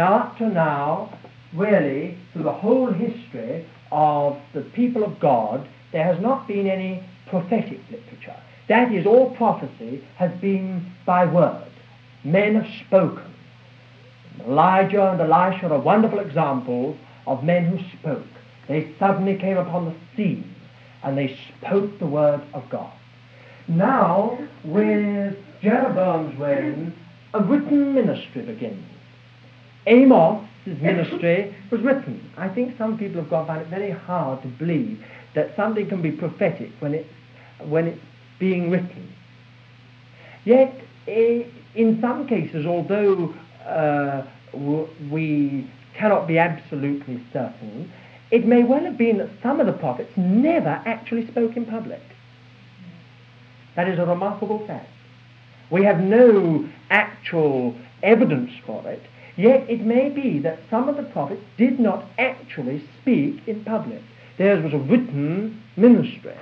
[0.00, 1.18] Up to now,
[1.52, 7.04] really, through the whole history of the people of God, there has not been any
[7.26, 8.36] prophetic literature.
[8.68, 11.70] That is, all prophecy has been by word.
[12.24, 13.34] Men have spoken.
[14.46, 18.26] Elijah and Elisha are wonderful examples of men who spoke.
[18.68, 20.54] They suddenly came upon the scene
[21.02, 22.92] and they spoke the word of God.
[23.68, 26.94] Now, with Jeroboam's reign,
[27.34, 28.86] a written ministry begins.
[29.86, 32.30] Amos' ministry was written.
[32.36, 35.02] I think some people have got find it very hard to believe
[35.34, 37.08] that something can be prophetic when it's,
[37.64, 38.00] when it's
[38.38, 39.12] being written.
[40.44, 40.74] Yet,
[41.06, 43.34] in some cases, although
[43.66, 44.26] uh,
[45.10, 47.92] we cannot be absolutely certain,
[48.30, 52.00] it may well have been that some of the prophets never actually spoke in public.
[53.76, 54.88] That is a remarkable fact.
[55.70, 59.02] We have no actual evidence for it,
[59.36, 64.02] yet it may be that some of the prophets did not actually speak in public.
[64.38, 66.36] Theirs was a written ministry.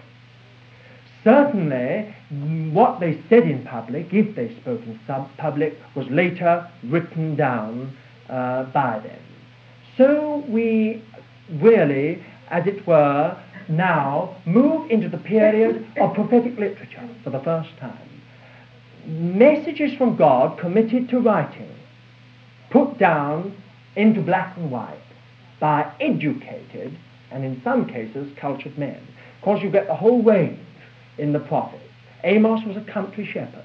[1.25, 2.15] Certainly,
[2.73, 4.99] what they said in public, if they spoke in
[5.37, 7.97] public, was later written down
[8.29, 9.21] uh, by them.
[9.97, 11.03] So we
[11.51, 13.37] really, as it were,
[13.69, 17.99] now move into the period of prophetic literature for the first time.
[19.07, 21.69] Messages from God committed to writing,
[22.71, 23.57] put down
[23.97, 24.99] into black and white
[25.61, 26.97] by educated
[27.31, 29.01] and in some cases cultured men.
[29.37, 30.59] Of course, you get the whole range
[31.19, 31.83] in the prophets.
[32.25, 33.65] Amos was a country shepherd.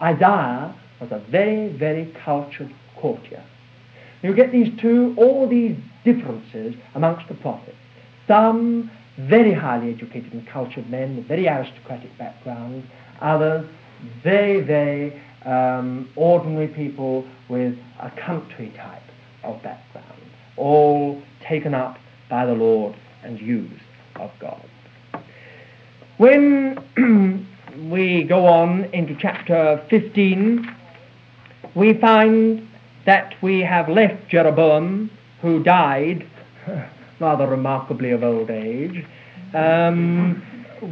[0.00, 3.44] Isaiah was a very, very cultured courtier.
[4.22, 7.76] You get these two, all these differences amongst the prophets.
[8.26, 12.86] Some very highly educated and cultured men with very aristocratic backgrounds,
[13.20, 13.66] others
[14.22, 19.02] very, very um, ordinary people with a country type
[19.42, 20.20] of background,
[20.56, 21.98] all taken up
[22.30, 23.72] by the Lord and used
[24.16, 24.64] of God.
[26.16, 27.48] When
[27.90, 30.74] we go on into chapter 15,
[31.74, 32.68] we find
[33.04, 35.10] that we have left Jeroboam,
[35.42, 36.26] who died
[37.20, 39.04] rather remarkably of old age.
[39.52, 40.42] Um,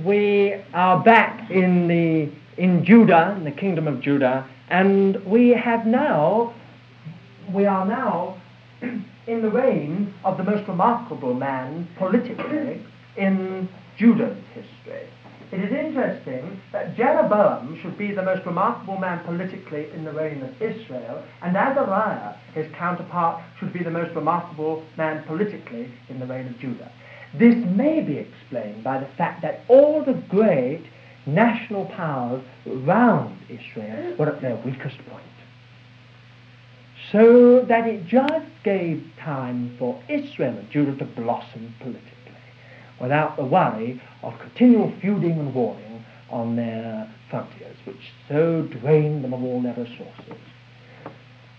[0.05, 5.87] we are back in the in Judah, in the kingdom of Judah, and we have
[5.87, 6.55] now
[7.53, 8.41] we are now
[9.27, 12.81] in the reign of the most remarkable man politically
[13.17, 15.09] in Judah's history.
[15.53, 20.43] It is interesting that Jeroboam should be the most remarkable man politically in the reign
[20.43, 26.27] of Israel, and Azariah, his counterpart, should be the most remarkable man politically in the
[26.27, 26.91] reign of Judah.
[27.35, 30.85] This may be explained by the fact that all the great
[31.27, 35.23] national powers round Israel were at their weakest point
[37.13, 42.11] so that it just gave time for Israel and Judah to blossom politically
[43.01, 49.35] without the worry of continual feuding and warring on their frontiers, which so drained them
[49.35, 50.41] of all their resources.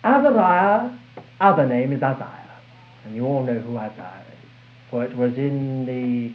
[0.03, 0.91] Azariah,
[1.39, 2.59] other name is Uzziah,
[3.05, 4.49] and you all know who Uzziah is,
[4.89, 6.33] for it was in the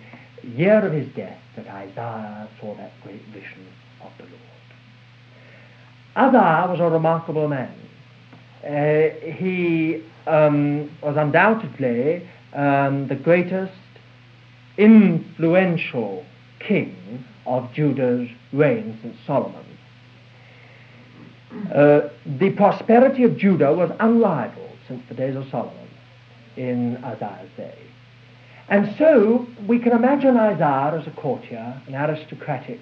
[0.49, 3.67] year of his death that Isaiah saw that great vision
[4.03, 4.35] of the Lord.
[6.17, 7.75] Uzziah was a remarkable man
[8.65, 13.73] uh, he um, was undoubtedly um, the greatest
[14.77, 16.25] influential
[16.59, 19.65] king of Judah's reign since Solomon.
[21.73, 25.89] Uh, the prosperity of Judah was unrivaled since the days of Solomon
[26.57, 27.79] in Uzziah's day.
[28.69, 32.81] And so we can imagine Isaiah as a courtier, an aristocratic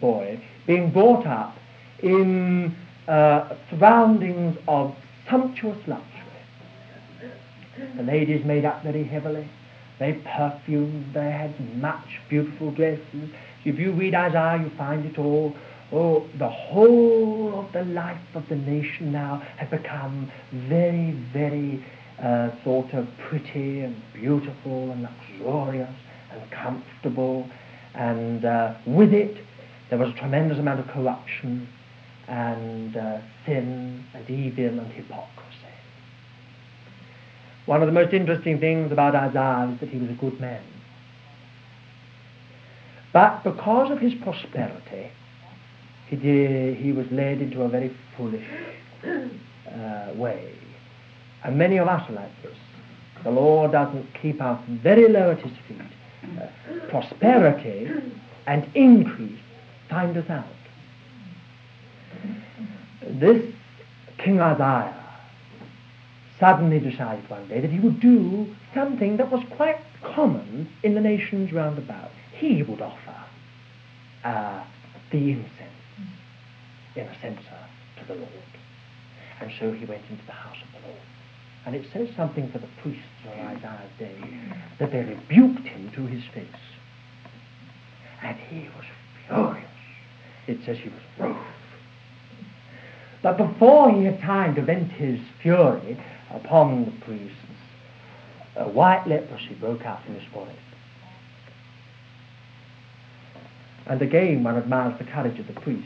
[0.00, 1.56] boy, being brought up
[2.02, 4.94] in uh, surroundings of
[5.30, 6.04] sumptuous luxury.
[7.96, 9.48] The ladies made up very heavily.
[9.98, 11.14] They perfumed.
[11.14, 13.30] They had much beautiful dresses.
[13.64, 15.54] If you read Isaiah, you find it all.
[15.90, 21.84] Oh, the whole of the life of the nation now had become very, very
[22.22, 25.94] uh, sort of pretty and beautiful and luxurious
[26.32, 27.48] and comfortable.
[27.94, 29.36] And uh, with it,
[29.90, 31.68] there was a tremendous amount of corruption
[32.26, 35.28] and uh, sin and evil and hypocrisy.
[37.66, 40.62] One of the most interesting things about Uzziah is that he was a good man.
[43.12, 45.10] But because of his prosperity,
[46.08, 48.44] he, did, he was led into a very foolish
[49.04, 50.54] uh, way.
[51.44, 52.56] And many of us are like this.
[53.24, 55.80] The Lord doesn't keep us very low at his feet.
[56.40, 56.46] Uh,
[56.88, 57.90] prosperity
[58.46, 59.38] and increase
[59.88, 60.44] find us out.
[63.02, 63.42] This
[64.18, 64.94] King Uzziah
[66.38, 71.00] suddenly decided one day that he would do something that was quite common in the
[71.00, 72.10] nations round about.
[72.32, 73.24] He would offer
[74.24, 74.64] uh,
[75.10, 75.68] the incense
[76.94, 77.66] in a censer
[77.98, 78.30] to the Lord.
[79.40, 81.00] And so he went into the house of the Lord.
[81.68, 84.16] And it says something for the priests of Uzziah's day
[84.78, 86.46] that they rebuked him to his face.
[88.22, 88.86] And he was
[89.26, 89.68] furious.
[90.46, 91.46] It says he was wroth.
[93.22, 97.36] But before he had time to vent his fury upon the priests,
[98.56, 100.56] a white leprosy broke out in his forehead.
[103.84, 105.84] And again one admires the courage of the priests,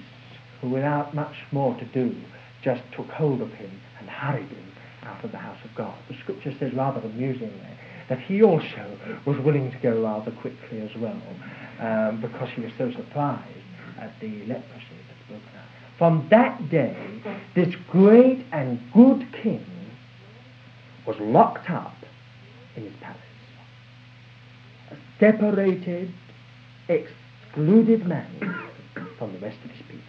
[0.61, 2.15] who without much more to do,
[2.63, 4.72] just took hold of him and hurried him
[5.05, 5.97] out of the house of God.
[6.09, 10.91] The scripture says rather amusingly that he also was willing to go rather quickly as
[10.97, 11.21] well,
[11.81, 13.49] um, because he was so surprised
[13.99, 15.69] at the leprosy that's broken out.
[15.99, 17.23] From that day,
[17.55, 19.65] this great and good king
[21.07, 21.95] was locked up
[22.77, 23.19] in his palace.
[24.91, 26.13] A separated,
[26.89, 28.69] excluded man
[29.19, 30.01] from the rest of his people.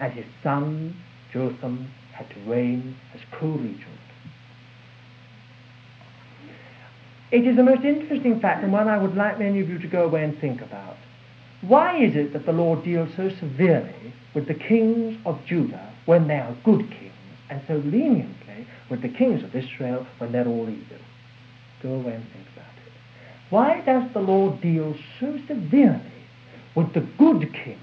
[0.00, 0.96] And his son,
[1.32, 4.03] Jotham, had to reign as co-regent.
[7.34, 9.88] It is a most interesting fact and one I would like many of you to
[9.88, 10.96] go away and think about.
[11.62, 16.28] Why is it that the Lord deals so severely with the kings of Judah when
[16.28, 17.12] they are good kings
[17.50, 20.98] and so leniently with the kings of Israel when they're all evil?
[21.82, 22.92] Go away and think about it.
[23.50, 26.00] Why does the Lord deal so severely
[26.76, 27.80] with the good kings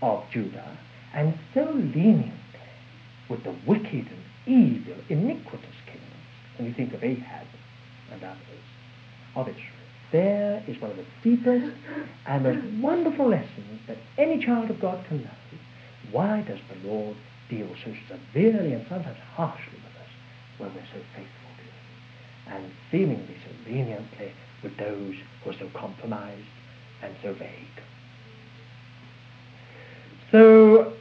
[0.00, 0.78] of Judah
[1.12, 2.32] and so leniently
[3.28, 6.04] with the wicked and evil, iniquitous kings?
[6.56, 7.48] When you think of Ahab
[8.12, 8.64] and others
[9.36, 9.80] of Israel.
[10.12, 11.72] There is one of the deepest
[12.26, 15.30] and most wonderful lessons that any child of God can know.
[16.10, 17.16] Why does the Lord
[17.48, 20.08] deal so severely and sometimes harshly with us
[20.58, 22.62] when we're so faithful to Him?
[22.62, 26.46] And seemingly so leniently with those who are so compromised
[27.02, 27.82] and so vague.
[30.32, 30.92] So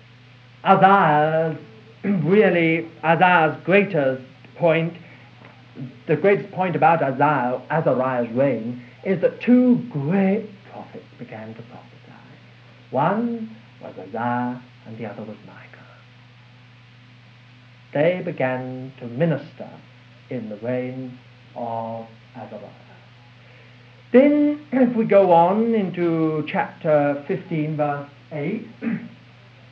[0.64, 1.58] Uzziah's
[2.04, 4.24] really Uzziah's greatest
[4.56, 4.94] point
[6.08, 11.90] the greatest point about Uzziah, Azariah's reign is that two great prophets began to prophesy.
[12.92, 15.86] One was Isaiah and the other was Micah.
[17.94, 19.70] They began to minister
[20.30, 21.18] in the reign
[21.56, 22.70] of Azariah.
[24.12, 28.68] Then, if we go on into chapter 15, verse 8,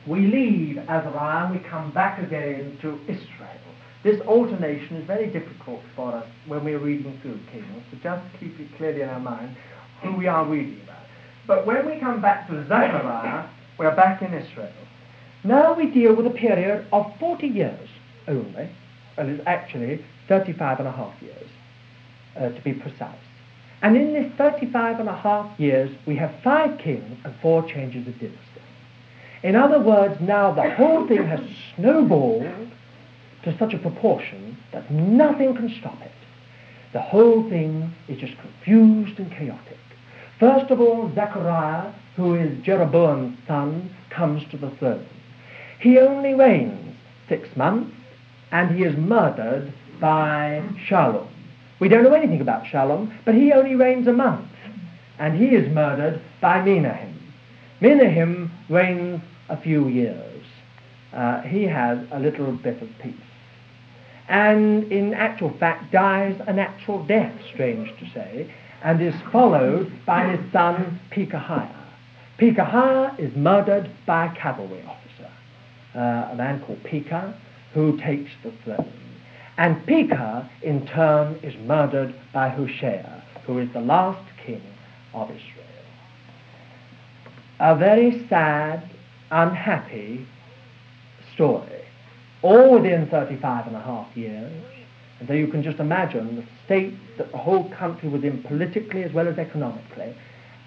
[0.06, 3.67] we leave Azariah and we come back again to Israel.
[4.02, 8.58] This alternation is very difficult for us when we're reading through Kings, so just keep
[8.60, 9.56] it clearly in our mind
[10.02, 11.02] who we are reading about.
[11.46, 14.72] But when we come back to Zechariah, we're back in Israel.
[15.42, 17.88] Now we deal with a period of 40 years
[18.28, 18.70] only,
[19.16, 21.48] and it's actually 35 and a half years,
[22.36, 23.16] uh, to be precise.
[23.82, 28.06] And in this 35 and a half years, we have five kings and four changes
[28.06, 28.38] of dynasty.
[29.42, 31.40] In other words, now the whole thing has
[31.76, 32.46] snowballed
[33.44, 36.12] to such a proportion that nothing can stop it.
[36.92, 39.78] The whole thing is just confused and chaotic.
[40.40, 45.06] First of all, Zechariah, who is Jeroboam's son, comes to the throne.
[45.80, 46.96] He only reigns
[47.28, 47.94] six months,
[48.50, 51.28] and he is murdered by Shallum.
[51.80, 54.48] We don't know anything about Shallum, but he only reigns a month,
[55.18, 57.14] and he is murdered by Menahem.
[57.80, 60.44] Menahem reigns a few years.
[61.12, 63.14] Uh, he has a little bit of peace
[64.28, 70.28] and in actual fact dies a natural death, strange to say, and is followed by
[70.28, 71.74] his son Pekahiah.
[72.38, 75.30] Pekahiah is murdered by a cavalry officer,
[75.94, 77.34] uh, a man called Pekah,
[77.72, 78.92] who takes the throne.
[79.56, 84.62] And Pekah, in turn, is murdered by Hoshea, who is the last king
[85.14, 85.64] of Israel.
[87.58, 88.88] A very sad,
[89.30, 90.26] unhappy
[91.34, 91.77] story
[92.42, 94.52] all within 35 and a half years.
[95.18, 99.02] And so you can just imagine the state that the whole country was in politically
[99.02, 100.14] as well as economically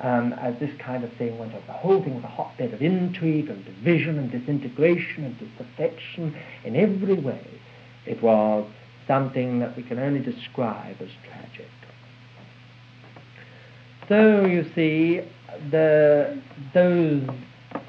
[0.02, 1.62] um, as this kind of thing went on.
[1.68, 6.76] The whole thing was a hotbed of intrigue and division and disintegration and disaffection in
[6.76, 7.46] every way.
[8.06, 8.68] It was
[9.08, 11.68] something that we can only describe as tragic.
[14.10, 15.22] So you see,
[15.70, 16.42] the,
[16.74, 17.24] those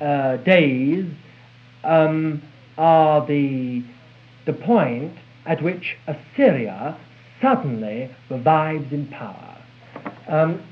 [0.01, 1.07] uh, days
[1.83, 2.43] um,
[2.79, 3.85] are the,
[4.47, 5.13] the point
[5.47, 6.97] at which Assyria
[7.41, 9.59] suddenly revives in power.
[10.29, 10.63] Um,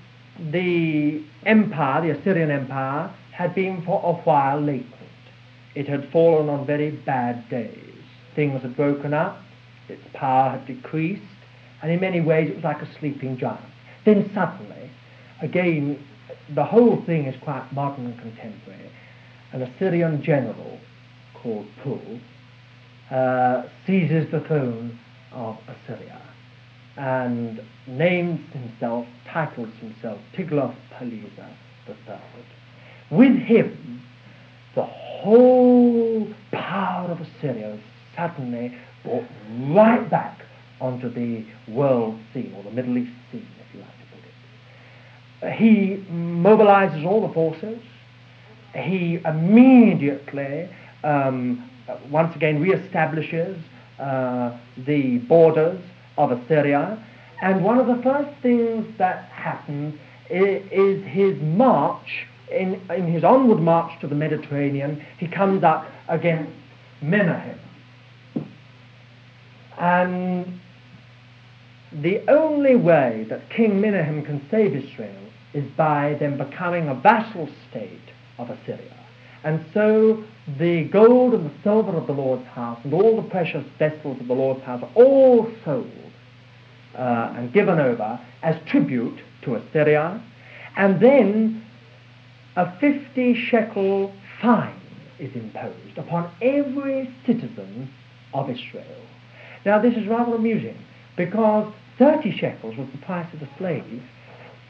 [0.51, 4.86] the empire, the Assyrian Empire, had been for a while latent.
[5.74, 7.94] It had fallen on very bad days.
[8.34, 9.40] Things had broken up,
[9.88, 11.22] its power had decreased,
[11.82, 13.61] and in many ways it was like a sleeping giant.
[14.05, 14.90] Then suddenly,
[15.42, 16.05] again,
[16.55, 18.90] the whole thing is quite modern and contemporary.
[19.53, 20.78] An Assyrian general
[21.43, 22.20] called Pul
[23.11, 24.99] uh, seizes the throne
[25.32, 26.20] of Assyria
[26.97, 31.49] and names himself, titles himself Tiglath-Pileser
[31.88, 32.18] III.
[33.11, 34.03] With him,
[34.74, 37.80] the whole power of Assyria is
[38.16, 39.24] suddenly brought
[39.74, 40.41] right back
[40.80, 44.07] onto the world scene, or the Middle East scene, if you like to
[45.41, 45.57] put it.
[45.57, 47.82] He mobilizes all the forces.
[48.74, 50.68] He immediately,
[51.05, 51.70] um,
[52.11, 53.61] once again, reestablishes
[53.98, 55.80] uh, the borders
[56.16, 57.05] of Assyria.
[57.42, 59.98] And one of the first things that happens
[60.28, 65.86] is, is his march, in, in his onward march to the Mediterranean, he comes up
[66.09, 66.53] against
[67.01, 67.59] Menahem.
[69.78, 70.61] And
[71.92, 77.48] the only way that King Menahem can save Israel is by them becoming a vassal
[77.70, 77.98] state
[78.38, 78.99] of Assyria.
[79.45, 80.22] And so
[80.59, 84.26] the gold and the silver of the Lord's house and all the precious vessels of
[84.26, 85.91] the Lord's house are all sold
[86.95, 90.22] uh, and given over as tribute to Assyria.
[90.76, 91.64] And then
[92.57, 94.80] a 50 shekel fine
[95.18, 97.91] is imposed upon every citizen
[98.34, 98.84] of Israel.
[99.64, 100.78] Now, this is rather amusing
[101.16, 104.03] because 30 shekels was the price of a slave,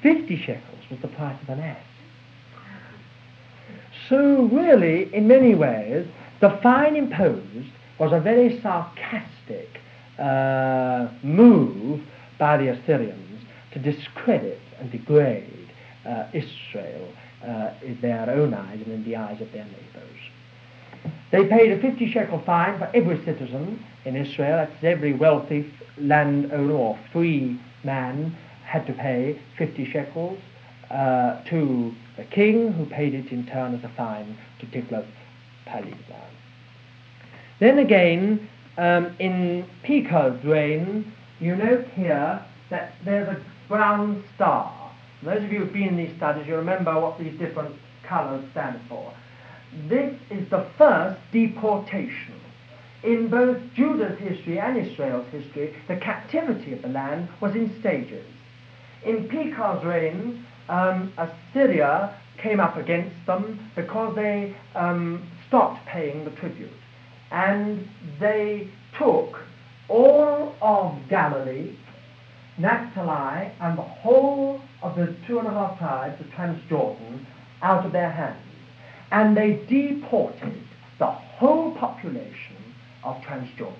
[0.02, 1.84] 50 shekels was the price of an ass.
[4.10, 6.04] So, really, in many ways,
[6.40, 7.68] the fine imposed
[8.00, 9.80] was a very sarcastic
[10.18, 12.02] uh, move
[12.36, 15.70] by the Assyrians to discredit and degrade
[16.04, 17.08] uh, Israel
[17.46, 20.18] uh, in their own eyes and in the eyes of their neighbors.
[21.30, 24.56] They paid a 50 shekel fine for every citizen in Israel.
[24.56, 30.38] That's every wealthy landowner or free man had to pay 50 shekels
[30.90, 36.24] uh, to the king, who paid it in turn as a fine to Tiglath-Pileser.
[37.60, 41.10] Then again, um, in Pekah's reign,
[41.40, 44.92] you note here that there's a brown star.
[45.22, 48.80] Those of you who've been in these studies, you remember what these different colours stand
[48.88, 49.12] for.
[49.88, 52.34] This is the first deportation.
[53.02, 58.26] In both Judah's history and Israel's history, the captivity of the land was in stages.
[59.06, 66.30] In Pekah's reign, um, Assyria came up against them because they um, stopped paying the
[66.30, 66.70] tribute.
[67.30, 69.40] And they took
[69.88, 71.76] all of Galilee,
[72.58, 77.26] Naphtali, and the whole of the two and a half tribes of Transjordan
[77.62, 78.38] out of their hands.
[79.10, 80.62] And they deported
[80.98, 82.56] the whole population
[83.02, 83.74] of Transjordan.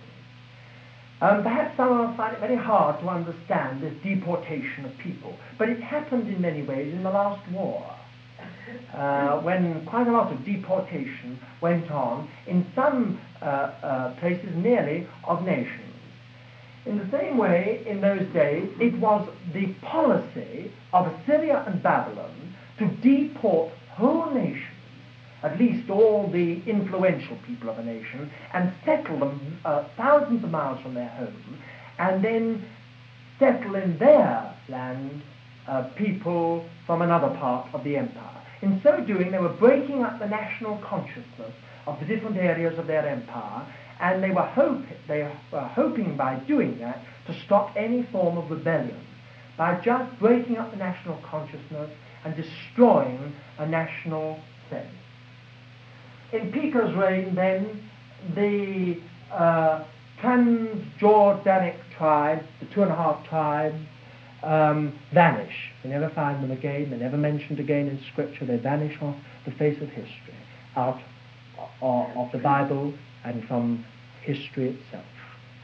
[1.22, 5.36] Um, perhaps some of us find it very hard to understand this deportation of people,
[5.58, 7.94] but it happened in many ways in the last war,
[8.94, 15.06] uh, when quite a lot of deportation went on in some uh, uh, places nearly
[15.24, 15.94] of nations.
[16.86, 22.54] In the same way, in those days, it was the policy of Assyria and Babylon
[22.78, 24.69] to deport whole nations
[25.42, 30.50] at least all the influential people of a nation, and settle them uh, thousands of
[30.50, 31.58] miles from their home,
[31.98, 32.64] and then
[33.38, 35.22] settle in their land
[35.66, 38.42] uh, people from another part of the empire.
[38.62, 41.52] In so doing, they were breaking up the national consciousness
[41.86, 43.66] of the different areas of their empire,
[44.00, 45.22] and they were, hope, they
[45.52, 49.00] were hoping by doing that to stop any form of rebellion,
[49.56, 51.90] by just breaking up the national consciousness
[52.24, 54.38] and destroying a national
[54.68, 54.99] sense
[56.32, 57.88] in Pekah's reign, then,
[58.34, 59.00] the
[59.32, 59.84] uh,
[60.20, 63.76] Transjordanic tribes, the two and a half tribes,
[64.42, 65.70] um, vanish.
[65.82, 66.90] We never find them again.
[66.90, 68.44] They're never mentioned again in Scripture.
[68.44, 70.34] They vanish off the face of history,
[70.76, 71.00] out
[71.80, 73.84] of, of the Bible and from
[74.22, 75.04] history itself.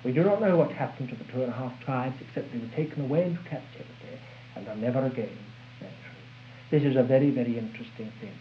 [0.05, 2.59] We do not know what happened to the two and a half tribes, except they
[2.59, 4.21] were taken away into captivity
[4.55, 5.37] and are never again
[5.81, 6.01] mentioned.
[6.71, 8.33] This is a very, very interesting thing.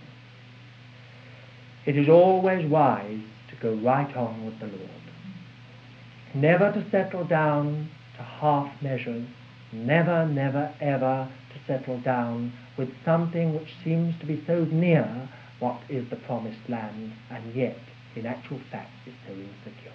[1.86, 3.20] It is always wise
[3.50, 4.90] to go right on with the Lord.
[6.34, 9.28] Never to settle down to half measures.
[9.72, 15.30] Never, never, ever to settle down with something which seems to be so near
[15.60, 17.78] what is the promised land and yet
[18.16, 19.92] in actual fact is so insecure.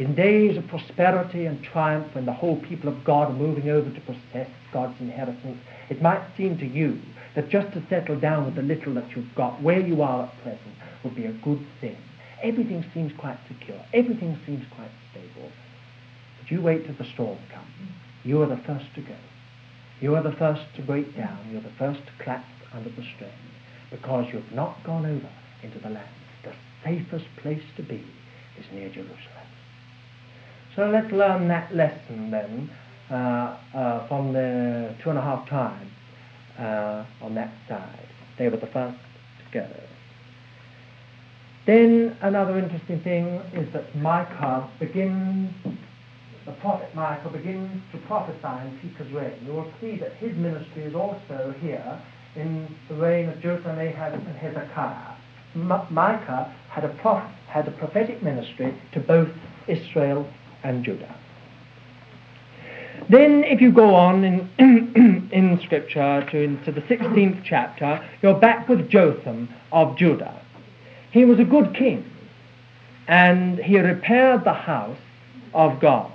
[0.00, 3.90] In days of prosperity and triumph, when the whole people of God are moving over
[3.90, 5.58] to possess God's inheritance,
[5.90, 7.00] it might seem to you
[7.34, 10.42] that just to settle down with the little that you've got where you are at
[10.42, 10.74] present
[11.04, 11.96] would be a good thing.
[12.42, 13.80] Everything seems quite secure.
[13.92, 15.50] Everything seems quite stable.
[16.40, 17.66] But you wait till the storm comes.
[18.24, 19.16] You are the first to go.
[20.00, 21.38] You are the first to break down.
[21.50, 23.30] You're the first to collapse under the strain
[23.90, 25.28] because you've not gone over
[25.62, 26.08] into the land.
[26.44, 26.52] The
[26.84, 28.04] safest place to be
[28.58, 29.48] is near Jerusalem.
[30.76, 32.70] So let's learn that lesson then
[33.10, 35.90] uh, uh, from the two and a half times
[36.58, 38.08] uh, on that side.
[38.38, 38.98] They were the first
[39.52, 39.87] to go.
[41.68, 45.52] Then another interesting thing is that Micah begins,
[46.46, 49.34] the prophet Micah begins to prophesy in Pekah's reign.
[49.44, 52.00] You will see that his ministry is also here
[52.36, 55.14] in the reign of Jotham, Ahaz, and Hezekiah.
[55.90, 59.28] Micah had a, prof- had a prophetic ministry to both
[59.66, 60.26] Israel
[60.64, 61.14] and Judah.
[63.10, 68.70] Then, if you go on in, in Scripture to, into the 16th chapter, you're back
[68.70, 70.40] with Jotham of Judah.
[71.10, 72.04] He was a good king,
[73.06, 74.98] and he repaired the house
[75.54, 76.12] of God.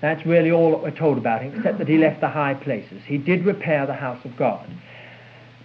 [0.00, 3.02] That's really all that we're told about him, except that he left the high places.
[3.06, 4.68] He did repair the house of God.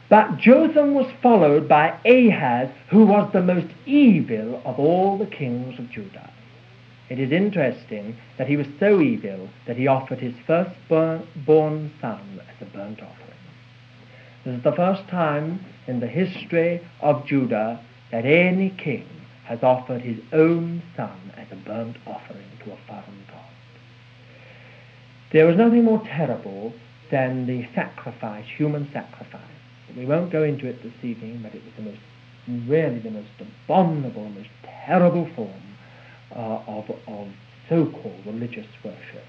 [0.10, 5.80] But Jotham was followed by Ahaz, who was the most evil of all the kings
[5.80, 6.30] of Judah.
[7.10, 12.68] It is interesting that he was so evil that he offered his firstborn son as
[12.68, 13.38] a burnt offering.
[14.46, 17.80] This is the first time in the history of Judah
[18.12, 19.08] that any king
[19.46, 23.40] has offered his own son as a burnt offering to a foreign god.
[25.32, 26.74] There was nothing more terrible
[27.10, 29.42] than the sacrifice, human sacrifice.
[29.96, 33.30] We won't go into it this evening, but it was the most, really the most
[33.40, 35.78] abominable, most terrible form
[36.34, 37.28] uh, of, of
[37.68, 39.26] so-called religious worship.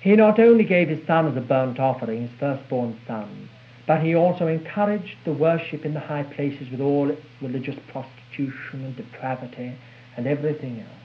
[0.00, 3.48] He not only gave his son as a burnt offering, his firstborn son,
[3.86, 8.84] but he also encouraged the worship in the high places with all its religious prostitution
[8.84, 9.74] and depravity
[10.16, 11.00] and everything else.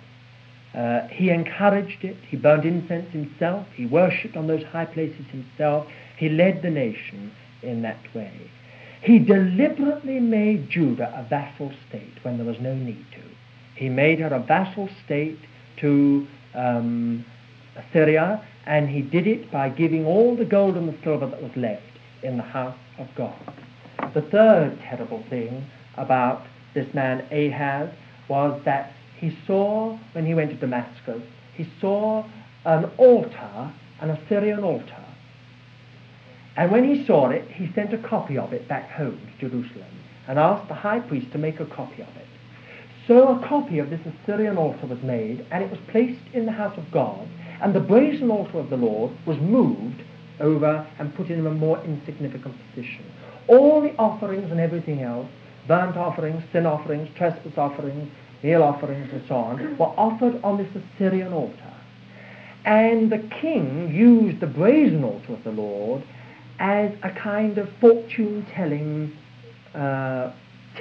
[0.76, 2.17] Uh, he encouraged it.
[2.28, 3.65] He burned incense himself.
[3.76, 5.88] He worshipped on those high places himself.
[6.17, 7.32] He led the nation
[7.63, 8.51] in that way.
[9.01, 13.21] He deliberately made Judah a vassal state when there was no need to.
[13.76, 15.39] He made her a vassal state
[15.78, 17.26] to um,
[17.76, 21.51] Assyria, and he did it by giving all the gold and the silver that was
[21.55, 21.84] left
[22.26, 23.36] in the house of God.
[24.13, 25.65] The third terrible thing
[25.97, 27.89] about this man Ahaz
[28.28, 31.21] was that he saw, when he went to Damascus,
[31.53, 32.26] he saw
[32.65, 35.05] an altar, an Assyrian altar.
[36.57, 39.88] And when he saw it, he sent a copy of it back home to Jerusalem
[40.28, 42.28] and asked the high priest to make a copy of it.
[43.07, 46.51] So a copy of this Assyrian altar was made, and it was placed in the
[46.51, 47.28] house of God,
[47.61, 50.01] and the brazen altar of the Lord was moved
[50.39, 53.05] over and put in a more insignificant position.
[53.47, 55.27] All the offerings and everything else,
[55.67, 58.09] burnt offerings, sin offerings, trespass offerings,
[58.43, 61.73] meal offerings, and so on, were offered on this Assyrian altar.
[62.65, 66.03] And the king used the brazen altar of the Lord
[66.59, 69.15] as a kind of fortune telling
[69.73, 70.33] uh,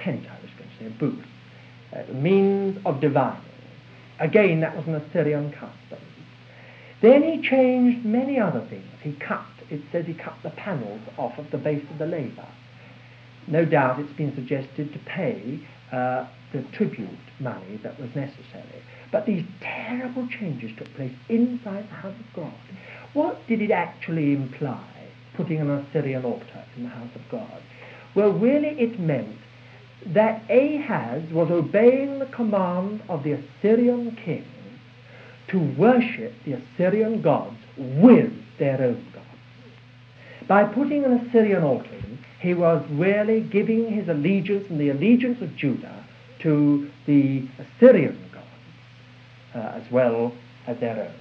[0.02, 1.24] tent, I was going to say, a booth
[1.92, 3.42] uh, means of divining.
[4.20, 6.03] Again, that was an Assyrian custom.
[7.04, 8.88] Then he changed many other things.
[9.02, 12.48] He cut, it says he cut the panels off of the base of the laver.
[13.46, 15.60] No doubt it's been suggested to pay
[15.92, 18.82] uh, the tribute money that was necessary.
[19.12, 22.54] But these terrible changes took place inside the house of God.
[23.12, 24.88] What did it actually imply,
[25.36, 27.62] putting an Assyrian altar in the house of God?
[28.14, 29.36] Well, really it meant
[30.06, 34.46] that Ahaz was obeying the command of the Assyrian king
[35.48, 39.24] to worship the Assyrian gods with their own gods.
[40.48, 45.40] By putting an Assyrian altar in, he was really giving his allegiance and the allegiance
[45.40, 46.04] of Judah
[46.40, 48.46] to the Assyrian gods
[49.54, 50.32] uh, as well
[50.66, 51.14] as their own.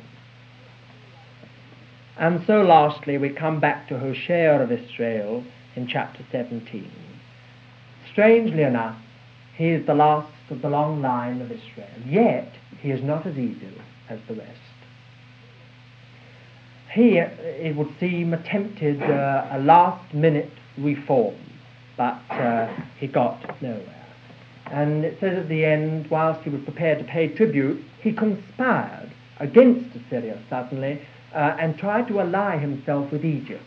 [2.18, 5.44] And so lastly, we come back to Hoshea of Israel
[5.76, 6.92] in chapter 17.
[8.12, 8.98] Strangely enough,
[9.58, 11.90] he is the last of the long line of Israel.
[12.06, 12.52] Yet,
[12.82, 13.72] he is not as evil
[14.10, 14.60] as the rest.
[16.94, 21.36] He, it would seem, attempted uh, a last minute reform,
[21.98, 24.06] but uh, he got nowhere.
[24.72, 29.12] And it says at the end, whilst he was prepared to pay tribute, he conspired
[29.40, 31.02] against Assyria suddenly
[31.34, 33.64] uh, and tried to ally himself with Egypt.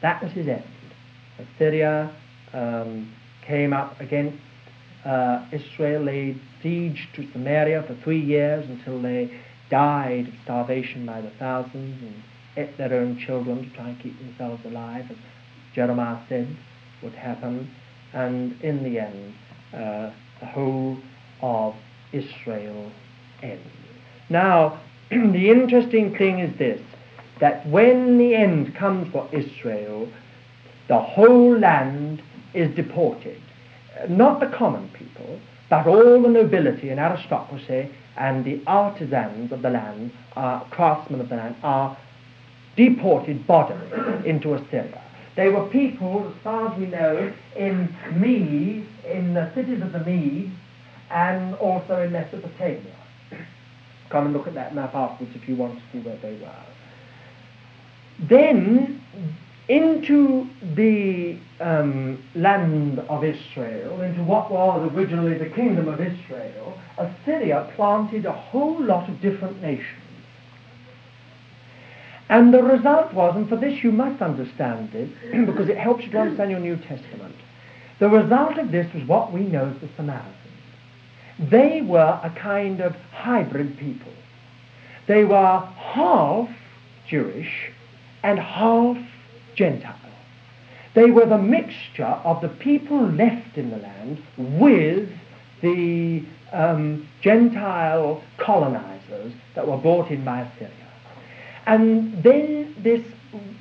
[0.00, 0.64] That was his end.
[1.38, 2.14] Assyria
[2.52, 3.12] um,
[3.46, 4.38] came up against
[5.04, 9.40] uh, Israel laid siege to Samaria for three years until they
[9.70, 12.22] died of starvation by the thousands and
[12.56, 15.16] ate their own children to try and keep themselves alive, as
[15.74, 16.54] Jeremiah said
[17.02, 17.70] would happen.
[18.12, 19.34] And in the end,
[19.72, 20.98] uh, the whole
[21.40, 21.74] of
[22.12, 22.92] Israel
[23.42, 23.66] ends.
[24.28, 24.80] Now,
[25.10, 26.80] the interesting thing is this
[27.40, 30.08] that when the end comes for Israel,
[30.88, 32.22] the whole land
[32.54, 33.40] is deported.
[34.08, 39.70] Not the common people, but all the nobility and aristocracy and the artisans of the
[39.70, 41.96] land, uh, craftsmen of the land, are
[42.76, 45.02] deported bodily into Assyria.
[45.34, 50.00] They were people, as far as we know, in Medes, in the cities of the
[50.00, 50.52] Medes,
[51.10, 52.96] and also in Mesopotamia.
[54.10, 56.64] Come and look at that map afterwards if you want to see where they were.
[58.28, 59.00] Then,
[59.68, 67.70] into the um, land of Israel, into what was originally the kingdom of Israel, Assyria
[67.76, 70.02] planted a whole lot of different nations.
[72.28, 75.10] And the result was, and for this you must understand it,
[75.46, 77.36] because it helps you to understand your New Testament,
[77.98, 80.36] the result of this was what we know as the Samaritans.
[81.38, 84.12] They were a kind of hybrid people.
[85.06, 86.48] They were half
[87.08, 87.70] Jewish
[88.22, 88.96] and half
[89.54, 89.96] Gentile.
[90.94, 95.08] They were the mixture of the people left in the land with
[95.62, 100.72] the um, Gentile colonizers that were brought in by Assyria.
[101.66, 103.02] And then this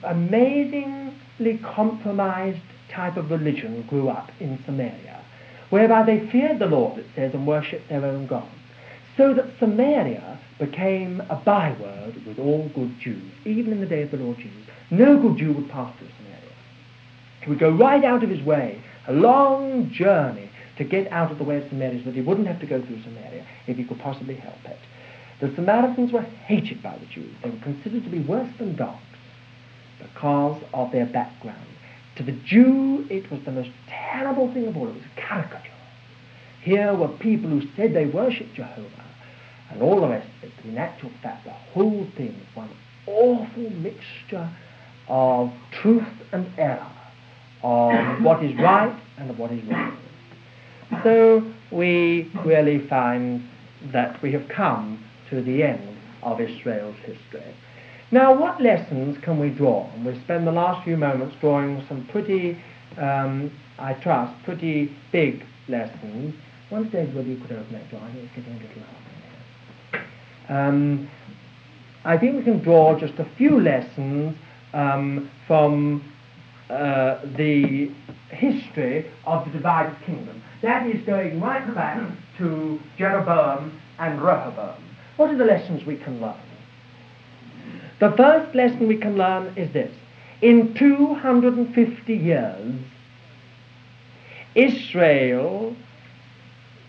[0.03, 5.23] amazingly compromised type of religion grew up in Samaria,
[5.69, 8.49] whereby they feared the Lord, it says, and worshipped their own gods.
[9.21, 14.09] So that Samaria became a byword with all good Jews, even in the day of
[14.09, 14.67] the Lord Jesus.
[14.89, 16.55] No good Jew would pass through Samaria.
[17.43, 20.49] He would go right out of his way, a long journey,
[20.79, 22.81] to get out of the way of Samaria so that he wouldn't have to go
[22.81, 24.79] through Samaria if he could possibly help it.
[25.39, 27.31] The Samaritans were hated by the Jews.
[27.43, 29.03] They were considered to be worse than dogs
[29.99, 31.67] because of their background.
[32.15, 34.87] To the Jew, it was the most terrible thing of all.
[34.87, 35.69] It was a caricature.
[36.63, 39.10] Here were people who said they worshipped Jehovah
[39.71, 40.51] and all the rest of it.
[40.55, 42.69] But in actual fact, the whole thing is one
[43.07, 44.49] awful mixture
[45.07, 45.51] of
[45.81, 46.91] truth and error,
[47.63, 49.97] of what is right and of what is wrong.
[51.03, 53.47] So we really find
[53.93, 57.55] that we have come to the end of Israel's history.
[58.11, 59.89] Now, what lessons can we draw?
[59.93, 62.61] And we'll spend the last few moments drawing some pretty,
[62.97, 66.35] um, I trust, pretty big lessons.
[66.69, 69.10] One stage whether you could open that door, it's getting a little hot
[70.51, 71.09] um,
[72.03, 74.37] I think we can draw just a few lessons
[74.73, 76.03] um, from
[76.69, 77.91] uh, the
[78.29, 80.41] history of the divided kingdom.
[80.61, 82.01] That is going right back
[82.37, 84.83] to Jeroboam and Rehoboam.
[85.15, 86.35] What are the lessons we can learn?
[87.99, 89.93] The first lesson we can learn is this.
[90.41, 92.75] In 250 years,
[94.55, 95.75] Israel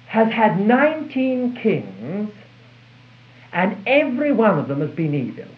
[0.06, 2.32] has had 19 kings,
[3.52, 5.48] and every one of them has been evil.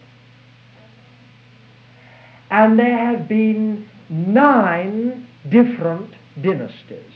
[2.51, 7.11] And there have been nine different dynasties.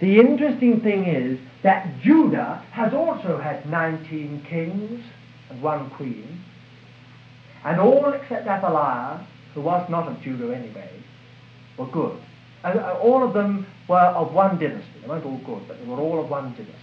[0.00, 5.02] The interesting thing is that Judah has also had 19 kings
[5.50, 6.40] and one queen,
[7.64, 10.90] and all except Athaliah, who was not of Judah anyway,
[11.76, 12.18] were good.
[12.64, 15.00] And uh, all of them were of one dynasty.
[15.00, 16.74] They weren't all good, but they were all of one dynasty.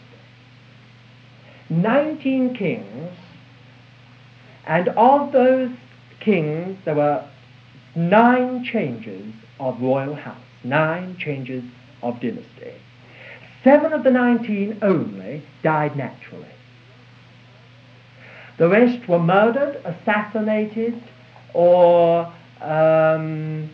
[1.70, 3.12] 19 kings,
[4.66, 5.72] and of those
[6.20, 7.28] kings there were
[7.96, 11.64] nine changes of royal house, nine changes
[12.02, 12.74] of dynasty.
[13.64, 16.46] Seven of the 19 only died naturally.
[18.58, 21.02] The rest were murdered, assassinated,
[21.54, 23.70] or um,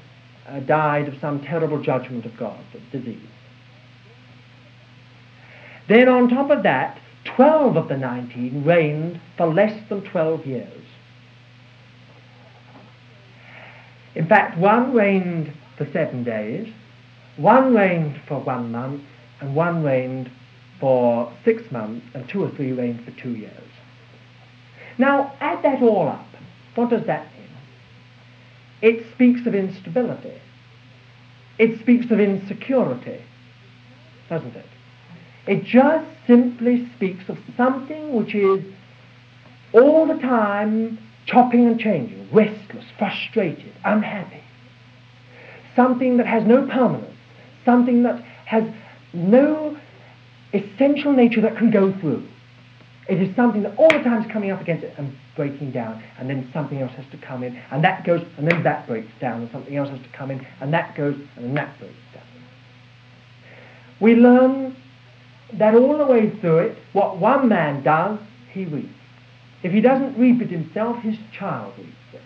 [0.48, 3.20] uh, died of some terrible judgment of God, of disease.
[5.88, 10.86] Then, on top of that, 12 of the 19 reigned for less than 12 years.
[14.15, 16.67] In fact, one reigned for seven days,
[17.38, 19.03] one reigned for one month,
[19.39, 20.30] and one reigned
[20.80, 23.69] for six months, and two or three reigned for two years.
[24.97, 26.26] Now, add that all up.
[26.76, 27.47] What does that mean?
[28.82, 30.41] It speaks of instability.
[31.57, 33.22] It speaks of insecurity,
[34.30, 34.65] doesn't it?
[35.48, 38.64] It just simply speaks of something which is
[39.74, 44.44] all the time chopping and changing, restless, frustrated, unhappy.
[45.76, 47.16] Something that has no permanence,
[47.66, 48.64] something that has
[49.14, 49.78] no
[50.54, 52.28] essential nature that can go through.
[53.08, 56.04] It is something that all the time is coming up against it and breaking down,
[56.20, 59.12] and then something else has to come in, and that goes, and then that breaks
[59.20, 61.96] down, and something else has to come in, and that goes, and then that breaks
[62.14, 62.24] down.
[64.00, 64.76] We learn
[65.58, 68.20] that all the way through it, what one man does,
[68.52, 68.89] he reaps.
[69.64, 72.22] If he doesn't reap it himself, his child reaps it,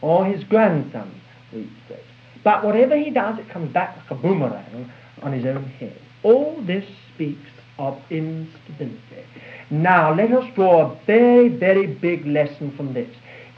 [0.00, 1.20] or his grandson
[1.52, 2.04] reaps it.
[2.42, 4.90] But whatever he does, it comes back like a boomerang
[5.22, 5.98] on his own head.
[6.22, 6.84] All this
[7.14, 9.24] speaks of instability.
[9.70, 13.08] Now, let us draw a very, very big lesson from this.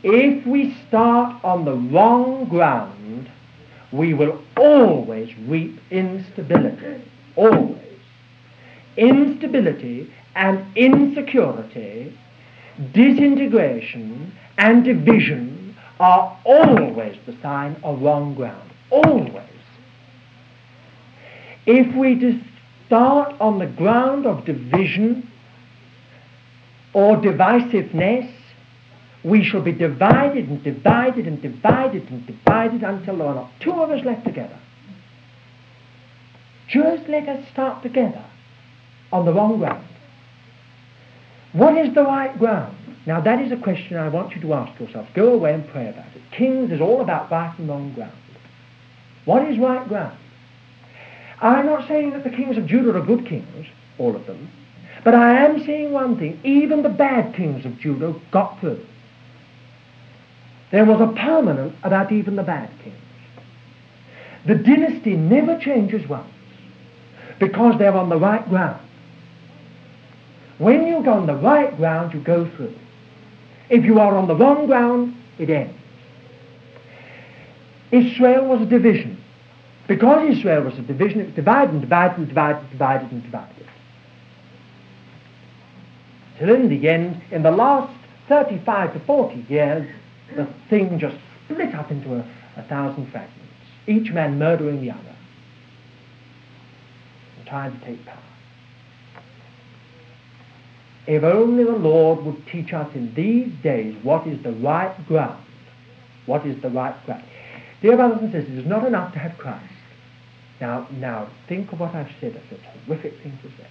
[0.02, 3.30] If we start on the wrong ground,
[3.92, 7.02] we will always reap instability.
[7.34, 7.85] Always.
[8.96, 12.16] Instability and insecurity,
[12.92, 18.70] disintegration and division are always the sign of wrong ground.
[18.90, 19.42] Always.
[21.66, 22.42] If we
[22.86, 25.30] start on the ground of division
[26.92, 28.32] or divisiveness,
[29.24, 33.72] we shall be divided and divided and divided and divided until there are not two
[33.72, 34.58] of us left together.
[36.68, 38.24] Just let us start together
[39.16, 39.86] on the wrong ground.
[41.52, 42.76] What is the right ground?
[43.06, 45.08] Now that is a question I want you to ask yourself.
[45.14, 46.22] Go away and pray about it.
[46.32, 48.16] Kings is all about right and wrong ground.
[49.24, 50.18] What is right ground?
[51.40, 53.66] I'm not saying that the kings of Judah are good kings,
[53.98, 54.50] all of them,
[55.04, 56.40] but I am saying one thing.
[56.44, 58.84] Even the bad kings of Judah got through.
[60.72, 62.96] There was a permanence about even the bad kings.
[64.46, 66.28] The dynasty never changes once
[67.38, 68.85] because they're on the right ground.
[70.58, 72.74] When you go on the right ground, you go through.
[73.68, 75.76] If you are on the wrong ground, it ends.
[77.90, 79.22] Israel was a division.
[79.86, 83.22] Because Israel was a division, it was divided and divided and divided and divided and
[83.22, 83.66] divided.
[86.38, 87.92] Till in the end, in the last
[88.28, 89.88] 35 to 40 years,
[90.34, 93.42] the thing just split up into a, a thousand fragments,
[93.86, 95.16] each man murdering the other
[97.38, 98.25] and trying to take power.
[101.06, 105.44] If only the Lord would teach us in these days what is the right ground.
[106.26, 107.24] What is the right ground?
[107.80, 109.72] Dear brothers and sisters, it's not enough to have Christ.
[110.60, 112.40] Now, now, think of what I've said.
[112.50, 113.68] It's a horrific thing to say.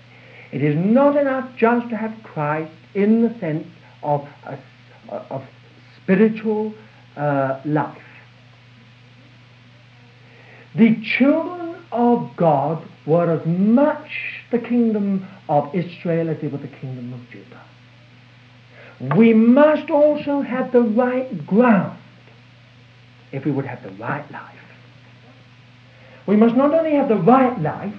[0.51, 3.67] It is not enough just to have Christ in the sense
[4.03, 4.57] of, a,
[5.11, 5.43] of
[6.01, 6.73] spiritual
[7.17, 7.97] uh, life.
[10.75, 14.09] The children of God were as much
[14.51, 17.61] the kingdom of Israel as they were the kingdom of Judah.
[19.15, 21.99] We must also have the right ground
[23.31, 24.55] if we would have the right life.
[26.25, 27.93] We must not only have the right life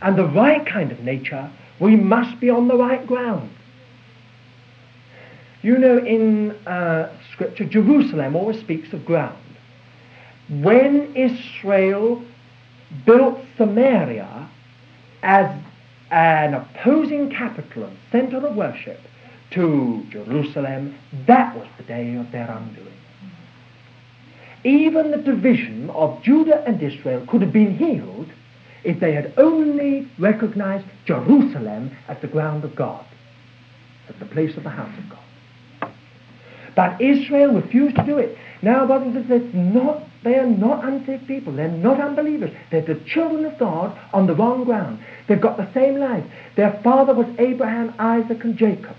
[0.00, 3.50] and the right kind of nature, we must be on the right ground.
[5.62, 9.38] You know, in uh, Scripture, Jerusalem always speaks of ground.
[10.48, 12.22] When Israel
[13.04, 14.48] built Samaria
[15.22, 15.62] as
[16.10, 19.00] an opposing capital and center of worship
[19.50, 20.94] to Jerusalem,
[21.26, 22.86] that was the day of their undoing.
[24.64, 28.28] Even the division of Judah and Israel could have been healed
[28.84, 33.04] if they had only recognized Jerusalem as the ground of God,
[34.08, 35.92] as the place of the house of God.
[36.74, 38.38] But Israel refused to do it.
[38.60, 41.52] Now, brothers and sisters, not, they are not unsaved people.
[41.52, 42.50] They're not unbelievers.
[42.70, 44.98] They're the children of God on the wrong ground.
[45.28, 46.24] They've got the same life.
[46.56, 48.96] Their father was Abraham, Isaac, and Jacob.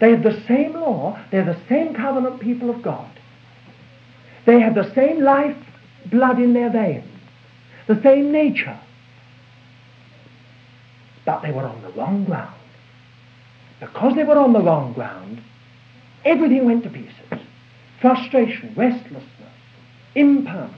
[0.00, 1.18] They have the same law.
[1.30, 3.10] They're the same covenant people of God.
[4.46, 5.56] They have the same life
[6.06, 7.04] blood in their veins,
[7.86, 8.78] the same nature.
[11.24, 12.54] But they were on the wrong ground.
[13.80, 15.42] Because they were on the wrong ground,
[16.24, 17.37] everything went to pieces.
[18.00, 19.24] Frustration, restlessness,
[20.14, 20.74] impermanence.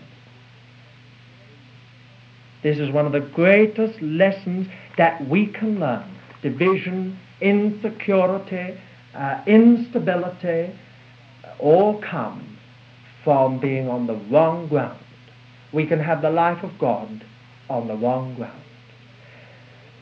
[2.62, 6.05] This is one of the greatest lessons that we can learn.
[6.43, 8.79] Division, insecurity,
[9.14, 10.73] uh, instability,
[11.59, 12.59] all come
[13.25, 14.99] from being on the wrong ground.
[15.73, 17.25] We can have the life of God
[17.68, 18.62] on the wrong ground.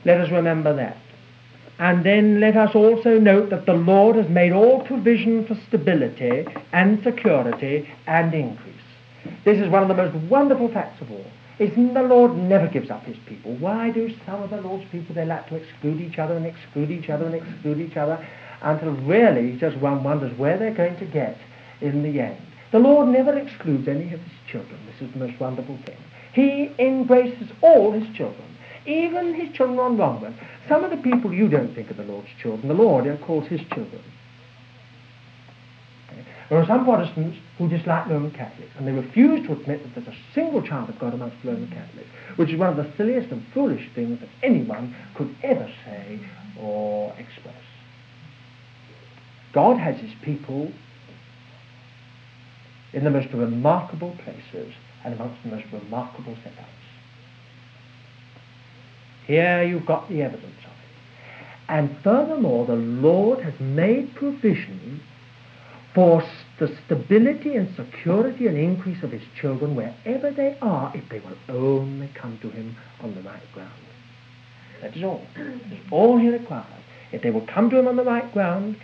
[0.05, 0.97] Let us remember that.
[1.79, 6.45] And then let us also note that the Lord has made all provision for stability
[6.73, 8.75] and security and increase.
[9.45, 11.27] This is one of the most wonderful facts of all.
[11.59, 13.57] Isn't the Lord never gives up his people?
[13.57, 16.91] Why do some of the Lord's people, they like to exclude each other and exclude
[16.91, 18.25] each other and exclude each other
[18.63, 21.37] until really just one wonders where they're going to get
[21.81, 22.41] in the end.
[22.71, 24.79] The Lord never excludes any of his children.
[24.87, 25.97] This is the most wonderful thing.
[26.33, 28.45] He embraces all his children.
[28.89, 30.35] Even his children on wrong with.
[30.69, 33.61] Some of the people you don't think are the Lord's children, the Lord calls his
[33.73, 34.03] children.
[36.49, 40.17] There are some Protestants who dislike Roman Catholics, and they refuse to admit that there's
[40.17, 41.73] a single child of God amongst Roman mm.
[41.75, 46.19] Catholics, which is one of the silliest and foolish things that anyone could ever say
[46.59, 47.55] or express.
[49.53, 50.73] God has his people
[52.95, 54.73] in the most remarkable places
[55.05, 56.78] and amongst the most remarkable setups.
[59.29, 61.69] Here you've got the evidence of it.
[61.69, 65.03] And furthermore, the Lord has made provision
[65.95, 66.25] for
[66.59, 71.37] the stability and security and increase of his children wherever they are if they will
[71.51, 73.71] only come to him on the right ground.
[74.81, 75.27] That is all.
[75.37, 76.67] That's all he requires.
[77.13, 78.77] If they will come to him on the right ground,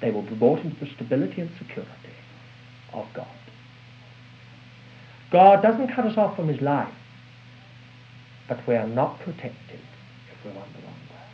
[0.00, 1.92] they will be brought into the stability and security
[2.94, 3.26] of God.
[5.30, 6.92] God doesn't cut us off from his life,
[8.48, 9.80] but we are not protected
[10.30, 11.32] if we're on the wrong ground.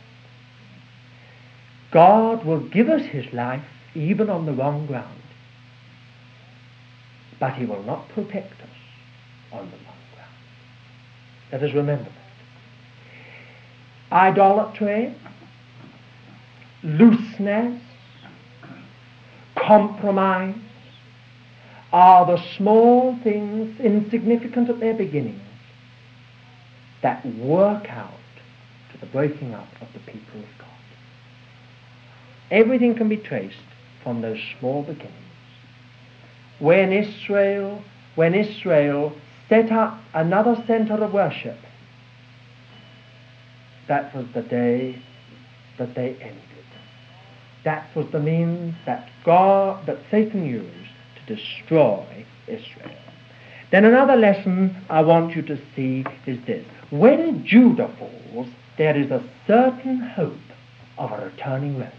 [1.91, 5.21] God will give us his life even on the wrong ground,
[7.39, 8.69] but he will not protect us
[9.53, 10.31] on the wrong ground.
[11.53, 12.11] Let us remember that.
[14.11, 15.15] Idolatry,
[16.83, 17.81] looseness,
[19.55, 20.55] compromise
[21.95, 25.39] are the small things, insignificant at their beginnings,
[27.01, 28.11] that work out
[28.91, 30.67] to the breaking up of the people of God.
[32.51, 33.55] Everything can be traced
[34.03, 35.13] from those small beginnings.
[36.59, 37.81] When Israel,
[38.15, 39.15] when Israel
[39.47, 41.57] set up another center of worship,
[43.87, 45.01] that was the day
[45.77, 46.41] that they ended.
[47.63, 50.84] That was the means that God, that Satan used
[51.27, 52.91] destroy Israel.
[53.71, 56.65] Then another lesson I want you to see is this.
[56.91, 58.47] When Judah falls,
[58.77, 60.33] there is a certain hope
[60.97, 61.93] of a returning remnant.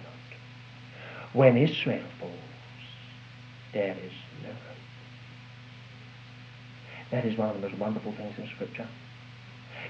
[1.32, 2.32] When Israel falls,
[3.72, 4.12] there is
[4.42, 4.58] no hope.
[7.10, 8.88] That is one of the most wonderful things in Scripture.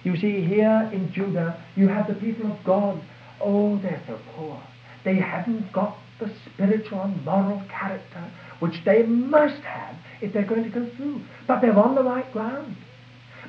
[0.03, 3.01] You see, here in Judah, you have the people of God.
[3.41, 4.61] Oh, they're so poor.
[5.05, 8.24] They haven't got the spiritual and moral character
[8.61, 11.21] which they must have if they're going to go through.
[11.47, 12.77] But they're on the right ground.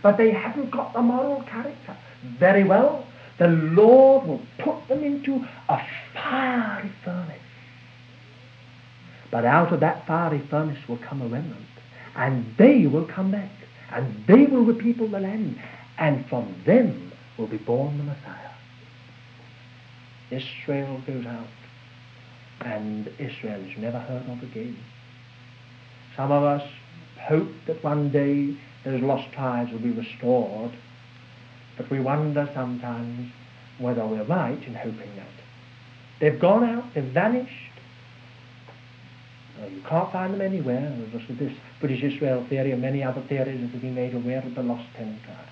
[0.03, 1.97] But they haven't got the moral character.
[2.39, 3.05] Very well,
[3.39, 5.82] the Lord will put them into a
[6.14, 7.41] fiery furnace.
[9.32, 11.66] But out of that fiery furnace will come a remnant,
[12.16, 13.51] and they will come back,
[13.91, 15.60] and they will repeople the land,
[15.97, 18.51] and from them will be born the Messiah.
[20.32, 21.47] Israel goes out,
[22.62, 24.78] and Israel is never heard of again.
[26.18, 26.68] Some of us
[27.22, 30.72] hope that one day those lost tribes will be restored,
[31.78, 33.32] but we wonder sometimes
[33.78, 35.28] whether we're right in hoping that.
[36.20, 37.53] They've gone out, they've vanished.
[39.61, 40.95] Uh, you can't find them anywhere.
[41.11, 44.55] There's this British Israel theory and many other theories that have been made aware of
[44.55, 45.49] the lost ten tribes.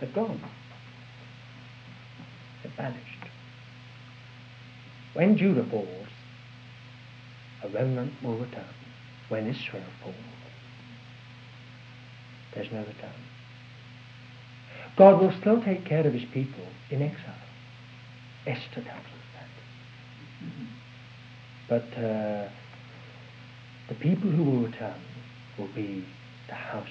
[0.00, 0.40] They've gone.
[2.62, 3.00] They've vanished.
[5.14, 6.08] When Judah falls,
[7.62, 8.64] a remnant will return.
[9.28, 10.14] When Israel falls,
[12.54, 13.10] there's no return.
[14.96, 17.34] God will still take care of his people in exile.
[18.46, 19.48] Esther tells us that.
[21.68, 22.48] But uh,
[23.88, 25.00] the people who will return
[25.58, 26.04] will be
[26.48, 26.86] the house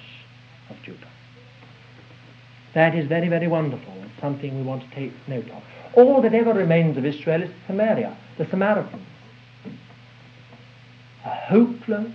[0.70, 1.08] of Judah.
[2.74, 3.94] That is very, very wonderful.
[4.02, 5.62] It's something we want to take note of.
[5.94, 9.06] All that ever remains of Israel is Samaria, the Samaritans.
[11.24, 12.12] A hopeless,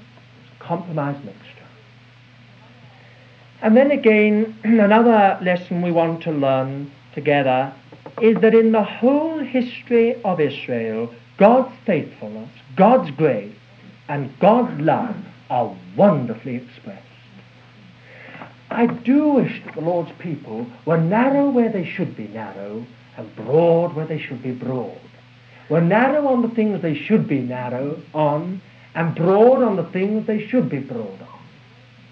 [0.70, 1.68] compromised mixture.
[3.64, 7.74] And then again, another lesson we want to learn together
[8.22, 13.56] is that in the whole history of Israel, God's faithfulness, God's grace,
[14.08, 15.16] and God's love
[15.50, 17.06] are wonderfully expressed.
[18.70, 22.86] I do wish that the Lord's people were narrow where they should be narrow
[23.18, 25.02] and broad where they should be broad.
[25.68, 28.62] Were narrow on the things they should be narrow on
[29.00, 31.40] and broad on the things they should be broad on.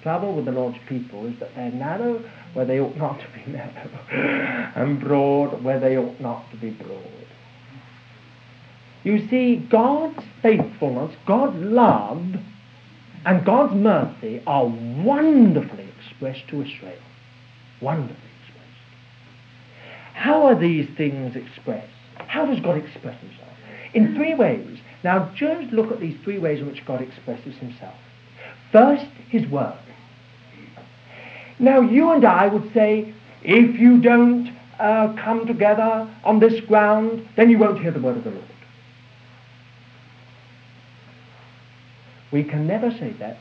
[0.04, 2.24] Trouble with the Lord's people is that they're narrow
[2.54, 6.70] where they ought not to be narrow and broad where they ought not to be
[6.70, 7.04] broad.
[9.04, 12.24] You see, God's faithfulness, God's love,
[13.26, 17.02] and God's mercy are wonderfully expressed to Israel.
[17.82, 18.16] Wonderfully
[18.46, 20.14] expressed.
[20.14, 21.92] How are these things expressed?
[22.16, 23.50] How does God express himself?
[23.94, 24.80] In three ways.
[25.04, 27.96] Now, just look at these three ways in which God expresses himself.
[28.72, 29.78] First, his word.
[31.60, 37.28] Now, you and I would say, if you don't uh, come together on this ground,
[37.36, 38.44] then you won't hear the word of the Lord.
[42.32, 43.38] We can never say that.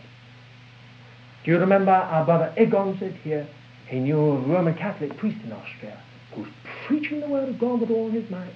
[1.44, 3.46] Do you remember our brother Egon said here,
[3.88, 5.98] he knew a Roman Catholic priest in Austria
[6.32, 6.50] who was
[6.86, 8.52] preaching the word of God with all his might.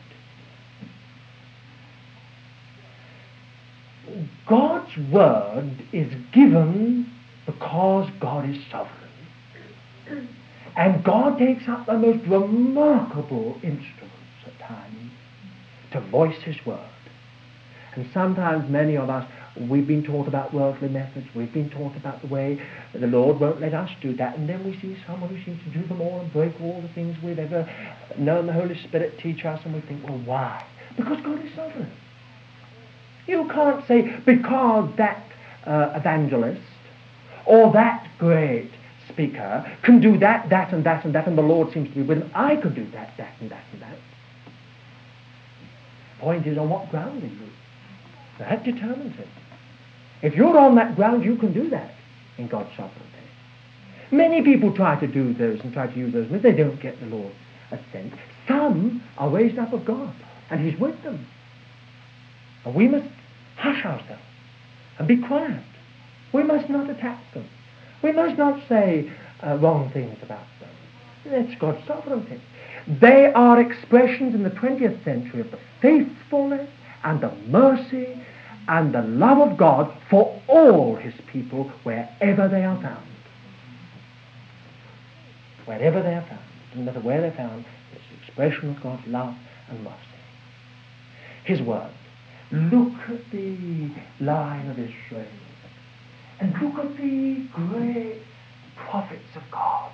[4.46, 7.10] God's word is given
[7.46, 10.28] because God is sovereign.
[10.76, 14.14] And God takes up the most remarkable instruments
[14.46, 15.12] at times
[15.92, 16.78] to voice His word.
[17.94, 19.28] And sometimes many of us,
[19.68, 22.62] we've been taught about worldly methods, we've been taught about the way
[22.94, 25.70] the Lord won't let us do that, and then we see someone who seems to
[25.70, 27.68] do them all and break all the things we've ever
[28.16, 30.64] known the Holy Spirit teach us, and we think, well, why?
[30.96, 31.90] Because God is sovereign.
[33.30, 35.24] You can't say, because that
[35.64, 36.60] uh, evangelist
[37.46, 38.72] or that great
[39.08, 42.02] speaker can do that, that, and that, and that, and the Lord seems to be
[42.02, 43.96] with him, I could do that, that, and that, and that.
[46.16, 47.48] The point is, on what ground are you?
[48.40, 49.28] That determines it.
[50.22, 51.94] If you're on that ground, you can do that
[52.36, 53.06] in God's sovereignty.
[54.10, 56.98] Many people try to do those and try to use those, but they don't get
[56.98, 57.36] the Lord's
[57.70, 58.12] assent.
[58.48, 60.12] Some are raised up of God,
[60.50, 61.24] and He's with them.
[62.64, 63.06] And we must
[63.60, 64.22] hush ourselves
[64.98, 65.62] and be quiet.
[66.32, 67.48] We must not attack them.
[68.02, 69.12] We must not say
[69.46, 70.70] uh, wrong things about them.
[71.24, 72.40] That's God's sovereignty.
[72.86, 76.68] They are expressions in the 20th century of the faithfulness
[77.04, 78.18] and the mercy
[78.68, 83.06] and the love of God for all his people wherever they are found.
[85.66, 86.40] Wherever they are found,
[86.74, 89.34] no matter where they're found, it's the expression of God's love
[89.68, 89.96] and mercy.
[91.44, 91.90] His word.
[92.52, 93.90] Look at the
[94.20, 95.26] line of Israel.
[96.40, 98.22] And look at the great
[98.76, 99.92] prophets of God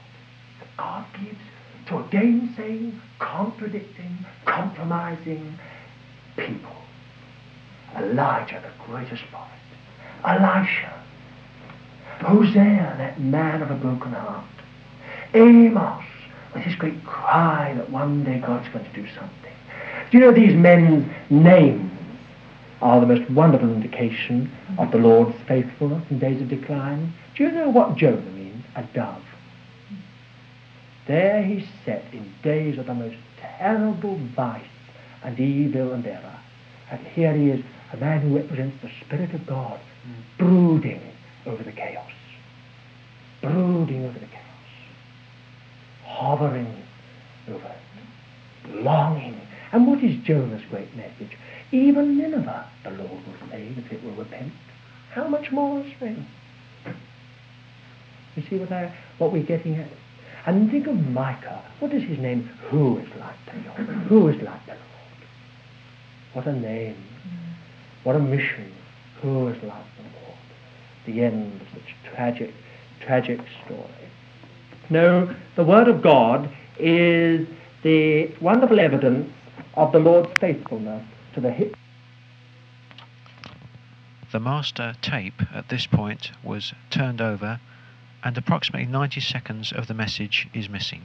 [0.61, 1.41] that God gives
[1.89, 5.59] to a gainsaying, contradicting, compromising
[6.37, 6.77] people.
[7.97, 9.53] Elijah, the greatest prophet.
[10.25, 11.03] Elisha.
[12.21, 14.45] Hosea, that man of a broken heart.
[15.35, 16.05] Amos,
[16.55, 19.53] with his great cry that one day God's going to do something.
[20.11, 21.86] Do you know these men's names
[22.83, 27.13] are the most wonderful indication of the Lord's faithfulness in days of decline?
[27.35, 28.65] Do you know what Jonah means?
[28.75, 29.23] A dove.
[31.07, 34.63] There he sat in days of the most terrible vice
[35.23, 36.39] and evil and error.
[36.91, 39.81] And here he is a man who represents the Spirit of God,
[40.39, 41.01] brooding
[41.47, 42.11] over the chaos,
[43.41, 44.43] brooding over the chaos,
[46.05, 46.83] hovering
[47.49, 49.41] over it, longing.
[49.73, 51.37] And what is Jonah's great message?
[51.73, 54.53] Even Nineveh the Lord will save if it will repent.
[55.13, 56.23] How much more Israel?
[58.37, 59.89] You see what, I, what we're getting at?
[60.47, 61.65] And think of Micah.
[61.81, 62.49] What is his name?
[62.71, 63.97] Who is like the Lord?
[64.09, 64.85] Who is like the Lord?
[66.35, 67.03] What a name.
[68.05, 68.73] What a mission.
[69.23, 70.39] Who is like the Lord?
[71.07, 72.55] The end of such tragic,
[73.01, 74.11] tragic story.
[74.91, 76.49] No, the Word of God
[76.79, 77.49] is
[77.83, 79.33] the wonderful evidence
[79.75, 81.05] of the Lord's faithfulness
[81.37, 81.77] to the hip.
[84.33, 87.61] The master tape at this point was turned over
[88.25, 91.03] and approximately 90 seconds of the message is missing.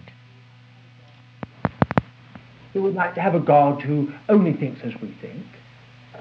[2.74, 5.46] We would like to have a God who only thinks as we think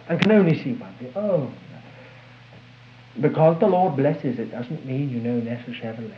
[0.09, 1.13] and can only see one thing.
[1.15, 1.53] Oh,
[3.21, 6.15] because the Lord blesses, it doesn't mean, you know, necessarily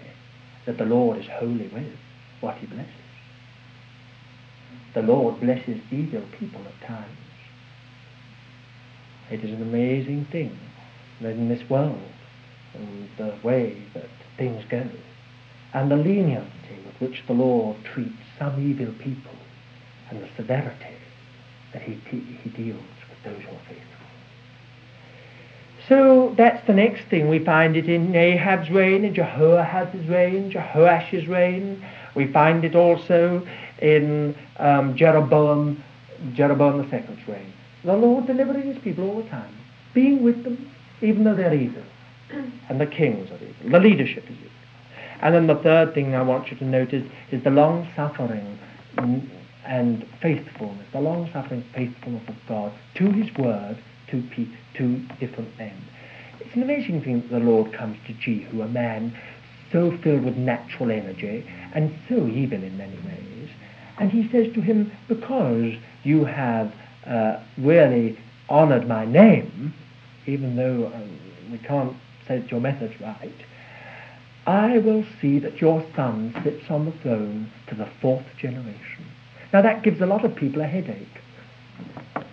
[0.64, 1.93] that the Lord is wholly with
[2.40, 2.90] what he blesses.
[4.95, 7.21] The Lord blesses evil people at times.
[9.32, 10.58] It is an amazing thing
[11.22, 11.98] that in this world,
[12.74, 14.86] and the way that things go,
[15.72, 19.32] and the leniency with which the Lord treats some evil people,
[20.10, 20.96] and the severity
[21.72, 23.86] that he, he deals with those who are faithful.
[25.88, 27.30] So that's the next thing.
[27.30, 31.82] We find it in Ahab's reign, in Jehoahaz's reign, Jehoash's reign.
[32.14, 33.46] We find it also
[33.80, 35.82] in um, Jeroboam,
[36.34, 37.52] Jeroboam II's reign.
[37.84, 39.54] The Lord delivering his people all the time,
[39.92, 40.70] being with them,
[41.00, 41.82] even though they're evil.
[42.68, 43.70] And the kings are evil.
[43.70, 44.50] The leadership is evil.
[45.20, 48.58] And then the third thing I want you to notice is the long suffering
[49.64, 53.78] and faithfulness, the long suffering faithfulness of God to his word
[54.10, 55.76] to, pe- to different men.
[56.40, 59.16] It's an amazing thing that the Lord comes to Jehu, a man
[59.70, 63.48] so filled with natural energy and so evil in many ways.
[63.98, 66.74] And he says to him, Because you have
[67.07, 69.74] uh, really honored my name,
[70.26, 71.18] even though um,
[71.50, 71.94] we can't
[72.26, 73.32] say that your method's right,
[74.46, 79.07] I will see that your son sits on the throne to the fourth generation.
[79.53, 81.20] Now that gives a lot of people a headache.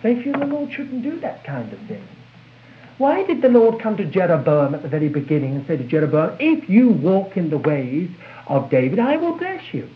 [0.02, 2.06] They feel the Lord shouldn't do that kind of thing.
[2.98, 6.36] Why did the Lord come to Jeroboam at the very beginning and say to Jeroboam,
[6.38, 8.10] if you walk in the ways
[8.46, 9.88] of David, I will bless you?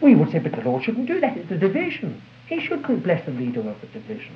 [0.00, 1.36] We would say, but the Lord shouldn't do that.
[1.36, 2.22] It's a division.
[2.50, 4.34] He shouldn't bless a leader of a division.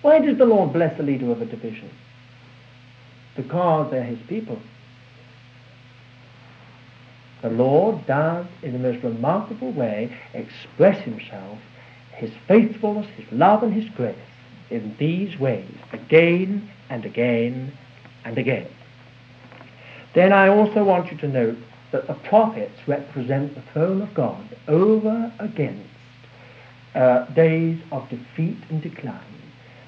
[0.00, 1.90] Why does the Lord bless a leader of a division?
[3.36, 4.58] Because they're his people.
[7.42, 11.58] The Lord does, in the most remarkable way, express himself,
[12.14, 14.16] his faithfulness, his love, and his grace
[14.70, 17.76] in these ways, again and again
[18.24, 18.68] and again.
[20.14, 21.58] Then I also want you to note
[21.92, 25.90] that the prophets represent the throne of God over against
[26.94, 29.20] uh, days of defeat and decline.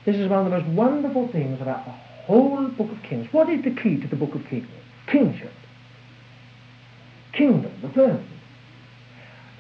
[0.05, 3.33] This is one of the most wonderful things about the whole book of Kings.
[3.33, 4.67] What is the key to the book of Kings?
[5.07, 5.53] Kingship.
[7.33, 8.27] Kingdom, the throne.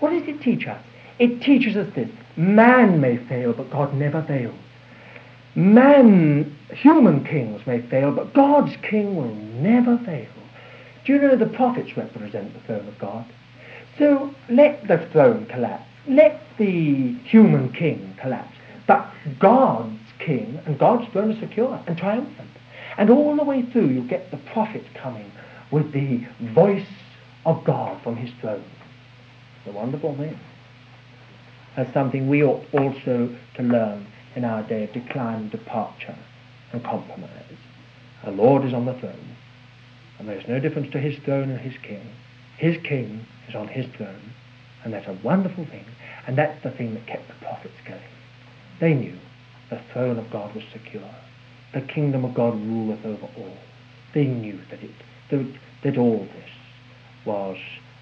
[0.00, 0.82] What does it teach us?
[1.18, 2.10] It teaches us this.
[2.36, 4.58] Man may fail, but God never fails.
[5.54, 10.30] Man, human kings may fail, but God's king will never fail.
[11.04, 13.26] Do you know the prophets represent the throne of God?
[13.98, 15.91] So let the throne collapse.
[16.06, 18.56] Let the human king collapse.
[18.86, 19.06] But
[19.38, 22.50] God's king and God's throne is secure and triumphant.
[22.98, 25.30] And all the way through you get the prophet coming
[25.70, 26.86] with the voice
[27.46, 28.64] of God from his throne.
[29.66, 30.38] A wonderful thing.
[31.76, 36.18] That's something we ought also to learn in our day of decline departure
[36.72, 37.30] and compromise.
[38.24, 39.36] Our Lord is on the throne,
[40.18, 42.06] and there's no difference to his throne and his king.
[42.58, 44.32] His king is on his throne,
[44.84, 45.84] and that's a wonderful thing,
[46.26, 48.00] and that's the thing that kept the prophets going.
[48.80, 49.18] They knew
[49.70, 51.14] the throne of God was secure.
[51.72, 53.56] The kingdom of God ruleth over all.
[54.12, 54.90] They knew that it
[55.30, 55.46] that,
[55.82, 56.50] that all this
[57.24, 57.58] was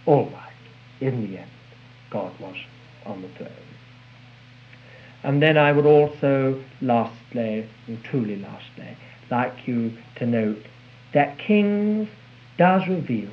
[0.07, 0.53] all right.
[1.01, 1.51] In the end,
[2.11, 2.57] God was
[3.07, 3.51] on the throne.
[5.23, 8.97] And then I would also, lastly, and truly lastly,
[9.31, 10.65] like you to note
[11.13, 12.09] that Kings
[12.59, 13.31] does reveal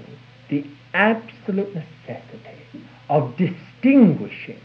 [0.50, 2.57] the absolute necessity
[3.10, 4.60] of distinguishing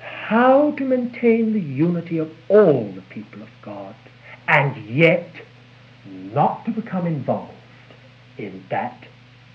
[0.00, 3.94] how to maintain the unity of all the people of God
[4.46, 5.30] and yet
[6.06, 7.52] not to become involved
[8.38, 9.06] in that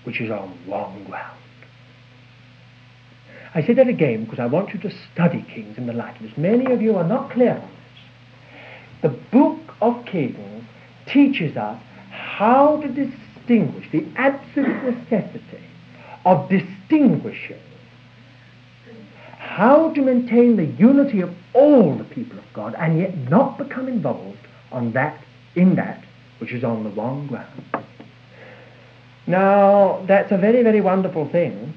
[0.04, 1.38] which is on wrong ground.
[3.54, 6.22] I say that again because I want you to study Kings in the light of
[6.22, 6.36] this.
[6.36, 9.10] Many of you are not clear on this.
[9.10, 10.64] The book of Kings
[11.06, 11.80] teaches us
[12.10, 15.64] how to distinguish the absolute necessity
[16.24, 17.60] of distinguishing
[19.56, 23.88] how to maintain the unity of all the people of God and yet not become
[23.88, 25.18] involved on that
[25.54, 26.04] in that
[26.38, 27.64] which is on the wrong ground.
[29.26, 31.74] Now that's a very, very wonderful thing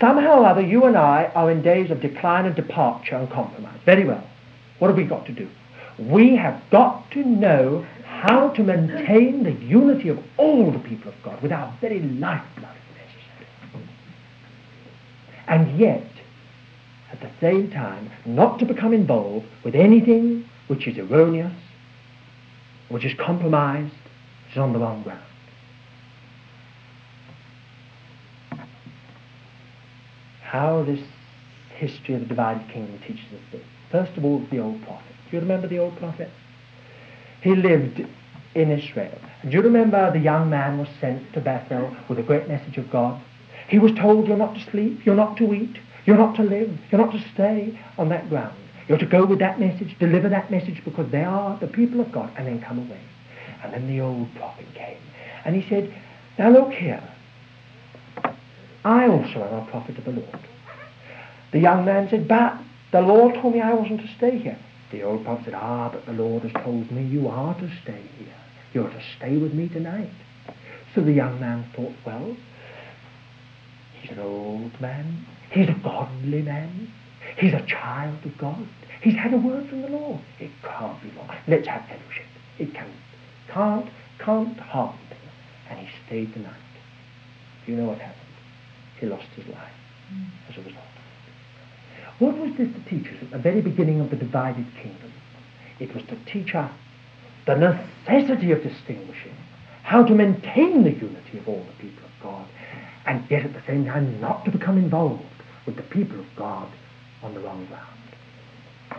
[0.00, 3.80] Somehow or other, you and I are in days of decline and departure and compromise.
[3.84, 4.24] Very well.
[4.78, 5.48] What have we got to do?
[5.98, 11.20] We have got to know how to maintain the unity of all the people of
[11.24, 12.77] God with our very lifeblood.
[15.48, 16.06] And yet,
[17.10, 21.54] at the same time, not to become involved with anything which is erroneous,
[22.88, 25.22] which is compromised, which is on the wrong ground.
[30.48, 31.00] how this
[31.76, 33.62] history of the divided kingdom teaches us this.
[33.92, 35.12] First of all, the old prophet.
[35.30, 36.30] Do you remember the old prophet?
[37.42, 38.00] He lived
[38.54, 39.18] in Israel.
[39.42, 42.90] do you remember the young man was sent to Bethel with a great message of
[42.90, 43.20] God?
[43.68, 45.76] He was told, You're not to sleep, you're not to eat,
[46.06, 48.56] you're not to live, you're not to stay on that ground.
[48.88, 52.10] You're to go with that message, deliver that message because they are the people of
[52.10, 53.00] God, and then come away.
[53.62, 54.96] And then the old prophet came.
[55.44, 55.94] And he said,
[56.38, 57.02] Now look here.
[58.84, 60.40] I also am a prophet of the Lord.
[61.52, 62.58] The young man said, But
[62.92, 64.58] the Lord told me I wasn't to stay here.
[64.90, 68.00] The old prophet said, Ah, but the Lord has told me you are to stay
[68.18, 68.34] here.
[68.72, 70.10] You're to stay with me tonight.
[70.94, 72.34] So the young man thought, well,
[74.02, 75.26] he's an old man.
[75.50, 76.92] He's a godly man.
[77.36, 78.66] He's a child of God.
[79.00, 80.20] He's had a word from the Lord.
[80.40, 81.30] It can't be wrong.
[81.46, 82.26] Let's have fellowship.
[82.58, 82.90] It can't.
[83.48, 83.88] can't,
[84.18, 85.18] can't harm him.
[85.70, 86.54] And he stayed the night.
[87.64, 88.28] Do you know what happened?
[89.00, 89.72] he lost his life
[90.12, 90.26] mm.
[90.48, 90.84] as a result.
[92.18, 95.12] What was this to teach us at the very beginning of the divided kingdom?
[95.78, 96.72] It was to teach us
[97.46, 99.36] the necessity of distinguishing,
[99.84, 102.46] how to maintain the unity of all the people of God,
[103.08, 105.24] and yet at the same time not to become involved
[105.66, 106.68] with the people of God
[107.22, 107.86] on the wrong ground.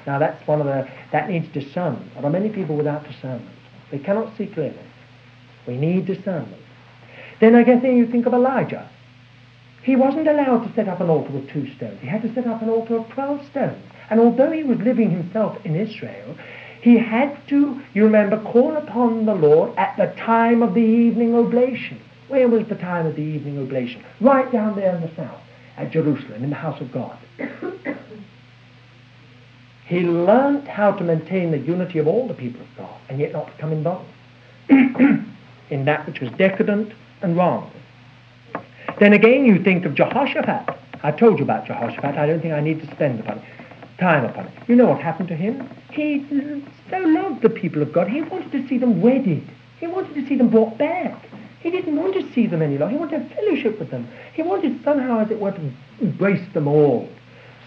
[0.06, 2.14] Now that's one of the, that needs discernment.
[2.16, 3.56] There are many people without discernment.
[3.92, 4.78] They cannot see clearly.
[5.68, 6.62] We need discernment.
[7.40, 8.90] Then I guess then you think of Elijah.
[9.84, 12.00] He wasn't allowed to set up an altar with two stones.
[12.02, 13.84] He had to set up an altar of 12 stones.
[14.10, 16.36] And although he was living himself in Israel,
[16.82, 21.36] he had to, you remember, call upon the Lord at the time of the evening
[21.36, 22.00] oblation.
[22.30, 24.04] Where was the time of the evening oblation?
[24.22, 25.42] Right down there in the south,
[25.78, 27.18] at Jerusalem, in the house of God.
[29.88, 33.32] he learnt how to maintain the unity of all the people of God, and yet
[33.32, 34.08] not become involved
[34.70, 36.94] in that which was decadent
[37.24, 37.72] and wrong.
[39.00, 40.78] Then again, you think of Jehoshaphat.
[41.02, 42.16] I told you about Jehoshaphat.
[42.16, 43.44] I don't think I need to spend upon it,
[44.00, 44.54] time upon it.
[44.68, 45.68] You know what happened to him?
[45.92, 46.24] He
[46.92, 48.08] so loved the people of God.
[48.08, 49.44] He wanted to see them wedded.
[49.80, 51.26] He wanted to see them brought back.
[51.62, 52.94] He didn't want to see them any longer.
[52.94, 54.08] He wanted to have fellowship with them.
[54.34, 57.10] He wanted somehow, as it were, to embrace them all.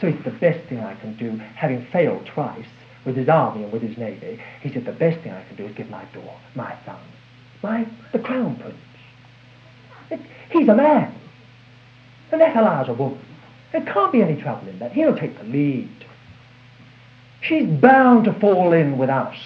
[0.00, 2.66] So it's the best thing I can do, having failed twice
[3.04, 4.40] with his army and with his navy.
[4.62, 6.98] He said, the best thing I can do is give my daughter, my son,
[7.62, 10.22] my, the crown prince.
[10.50, 11.14] He's a man.
[12.30, 13.20] And Athaliah's a woman.
[13.72, 14.92] There can't be any trouble in that.
[14.92, 15.90] He'll take the lead.
[17.42, 19.36] She's bound to fall in with us.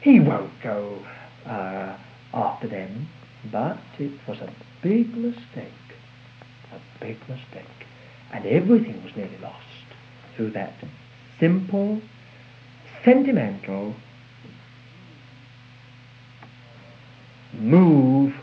[0.00, 0.98] He won't go
[1.46, 1.96] uh,
[2.34, 3.08] after them.
[3.50, 4.52] But it was a
[4.82, 5.72] big mistake.
[6.72, 7.86] A big mistake.
[8.32, 9.66] And everything was nearly lost
[10.36, 10.74] through that
[11.38, 12.00] simple,
[13.04, 13.94] sentimental
[17.52, 18.34] move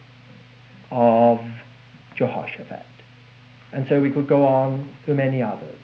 [0.91, 1.39] of
[2.15, 2.85] Jehoshaphat.
[3.71, 5.79] And so we could go on to many others.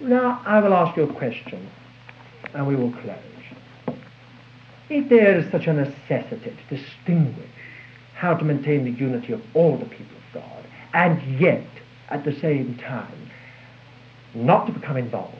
[0.00, 1.68] Now, I will ask you a question,
[2.54, 3.18] and we will close.
[4.88, 7.50] If there is such a necessity to distinguish
[8.16, 10.64] how to maintain the unity of all the people of God,
[10.94, 11.66] and yet,
[12.08, 13.30] at the same time,
[14.34, 15.34] not to become involved,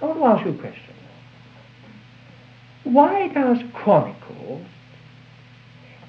[0.00, 0.94] I want to ask you a question.
[2.84, 4.64] Why does Chronicles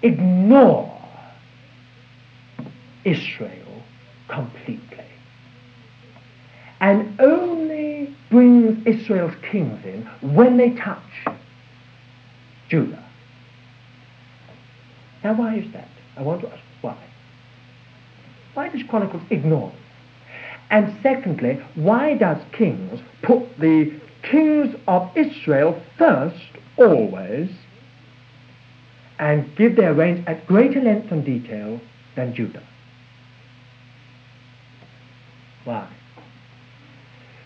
[0.03, 0.93] ignore
[3.03, 3.83] Israel
[4.27, 5.05] completely
[6.79, 11.01] and only brings Israel's kings in when they touch
[12.69, 13.06] Judah?
[15.27, 15.89] Now, why is that?
[16.15, 16.97] I want to ask why.
[18.53, 19.73] Why does Chronicles ignore?
[20.69, 26.45] And secondly, why does Kings put the kings of Israel first,
[26.77, 27.49] always,
[29.19, 31.81] and give their reigns at greater length and detail
[32.15, 32.65] than Judah?
[35.65, 35.93] Why?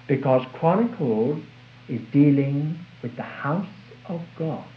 [0.08, 1.42] Because Chronicles
[1.90, 3.66] is dealing with the house
[4.06, 4.68] of God.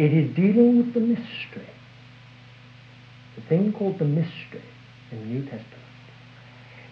[0.00, 1.68] It is dealing with the mystery,
[3.36, 4.62] the thing called the mystery
[5.12, 5.66] in the New Testament.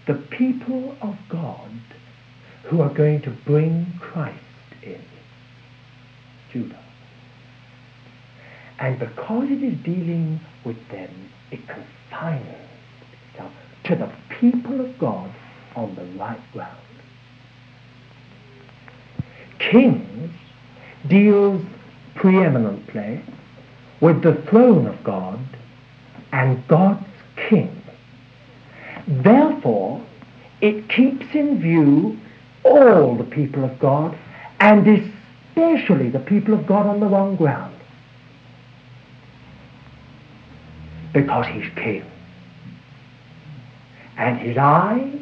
[0.06, 1.70] The people of God
[2.64, 4.38] who are going to bring Christ
[4.82, 5.00] in,
[6.52, 6.84] Judah.
[8.78, 12.44] And because it is dealing with them, it confines
[13.30, 13.52] itself
[13.84, 15.32] to the people of God
[15.74, 16.76] on the right ground.
[19.58, 20.30] Kings
[21.08, 21.64] deals
[22.18, 23.22] preeminently
[24.00, 25.38] with the throne of God
[26.32, 27.06] and God's
[27.48, 27.82] king.
[29.06, 30.04] Therefore,
[30.60, 32.18] it keeps in view
[32.64, 34.18] all the people of God
[34.60, 37.74] and especially the people of God on the wrong ground.
[41.12, 42.04] Because he's king.
[44.16, 45.18] And his eye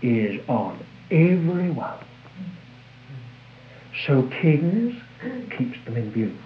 [0.00, 1.98] is on everyone.
[4.06, 5.00] So kings
[5.56, 6.36] keeps them in view.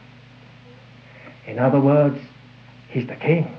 [1.46, 2.18] In other words,
[2.88, 3.56] he's the king.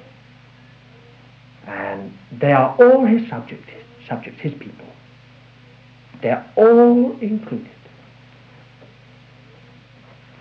[1.66, 4.86] And they are all his subjects, his subjects, his people.
[6.22, 7.70] They're all included.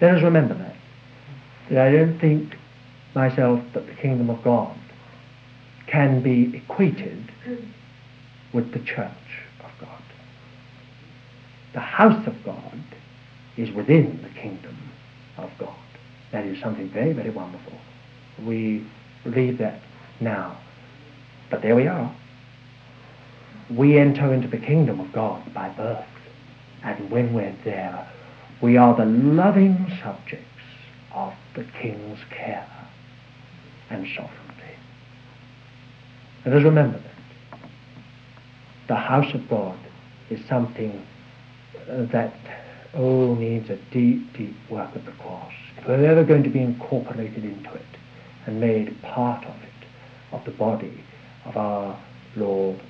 [0.01, 0.77] Let us remember that.
[1.71, 2.57] That I don't think
[3.15, 4.77] myself that the kingdom of God
[5.87, 7.31] can be equated
[8.53, 9.11] with the church
[9.61, 10.03] of God.
[11.73, 12.81] The house of God
[13.57, 14.77] is within the kingdom
[15.37, 15.75] of God.
[16.33, 17.79] That is something very, very wonderful.
[18.45, 18.87] We
[19.25, 19.81] leave that
[20.21, 20.59] now.
[21.51, 22.15] But there we are.
[23.71, 26.07] We enter into the kingdom of God by birth.
[26.83, 28.09] And when we're there,
[28.61, 30.47] we are the loving subjects
[31.15, 32.69] of the King's care
[33.91, 34.77] and sovereignty.
[36.45, 37.59] Let us remember that.
[38.89, 39.79] The house of God
[40.31, 41.07] is something
[41.89, 42.35] uh, that
[42.95, 45.53] oh, needs a deep, deep work at the cross.
[45.79, 47.83] If we're ever going to be incorporated into it
[48.47, 49.69] and made part of it,
[50.33, 51.03] of the body
[51.45, 51.99] of our
[52.37, 52.81] Lord.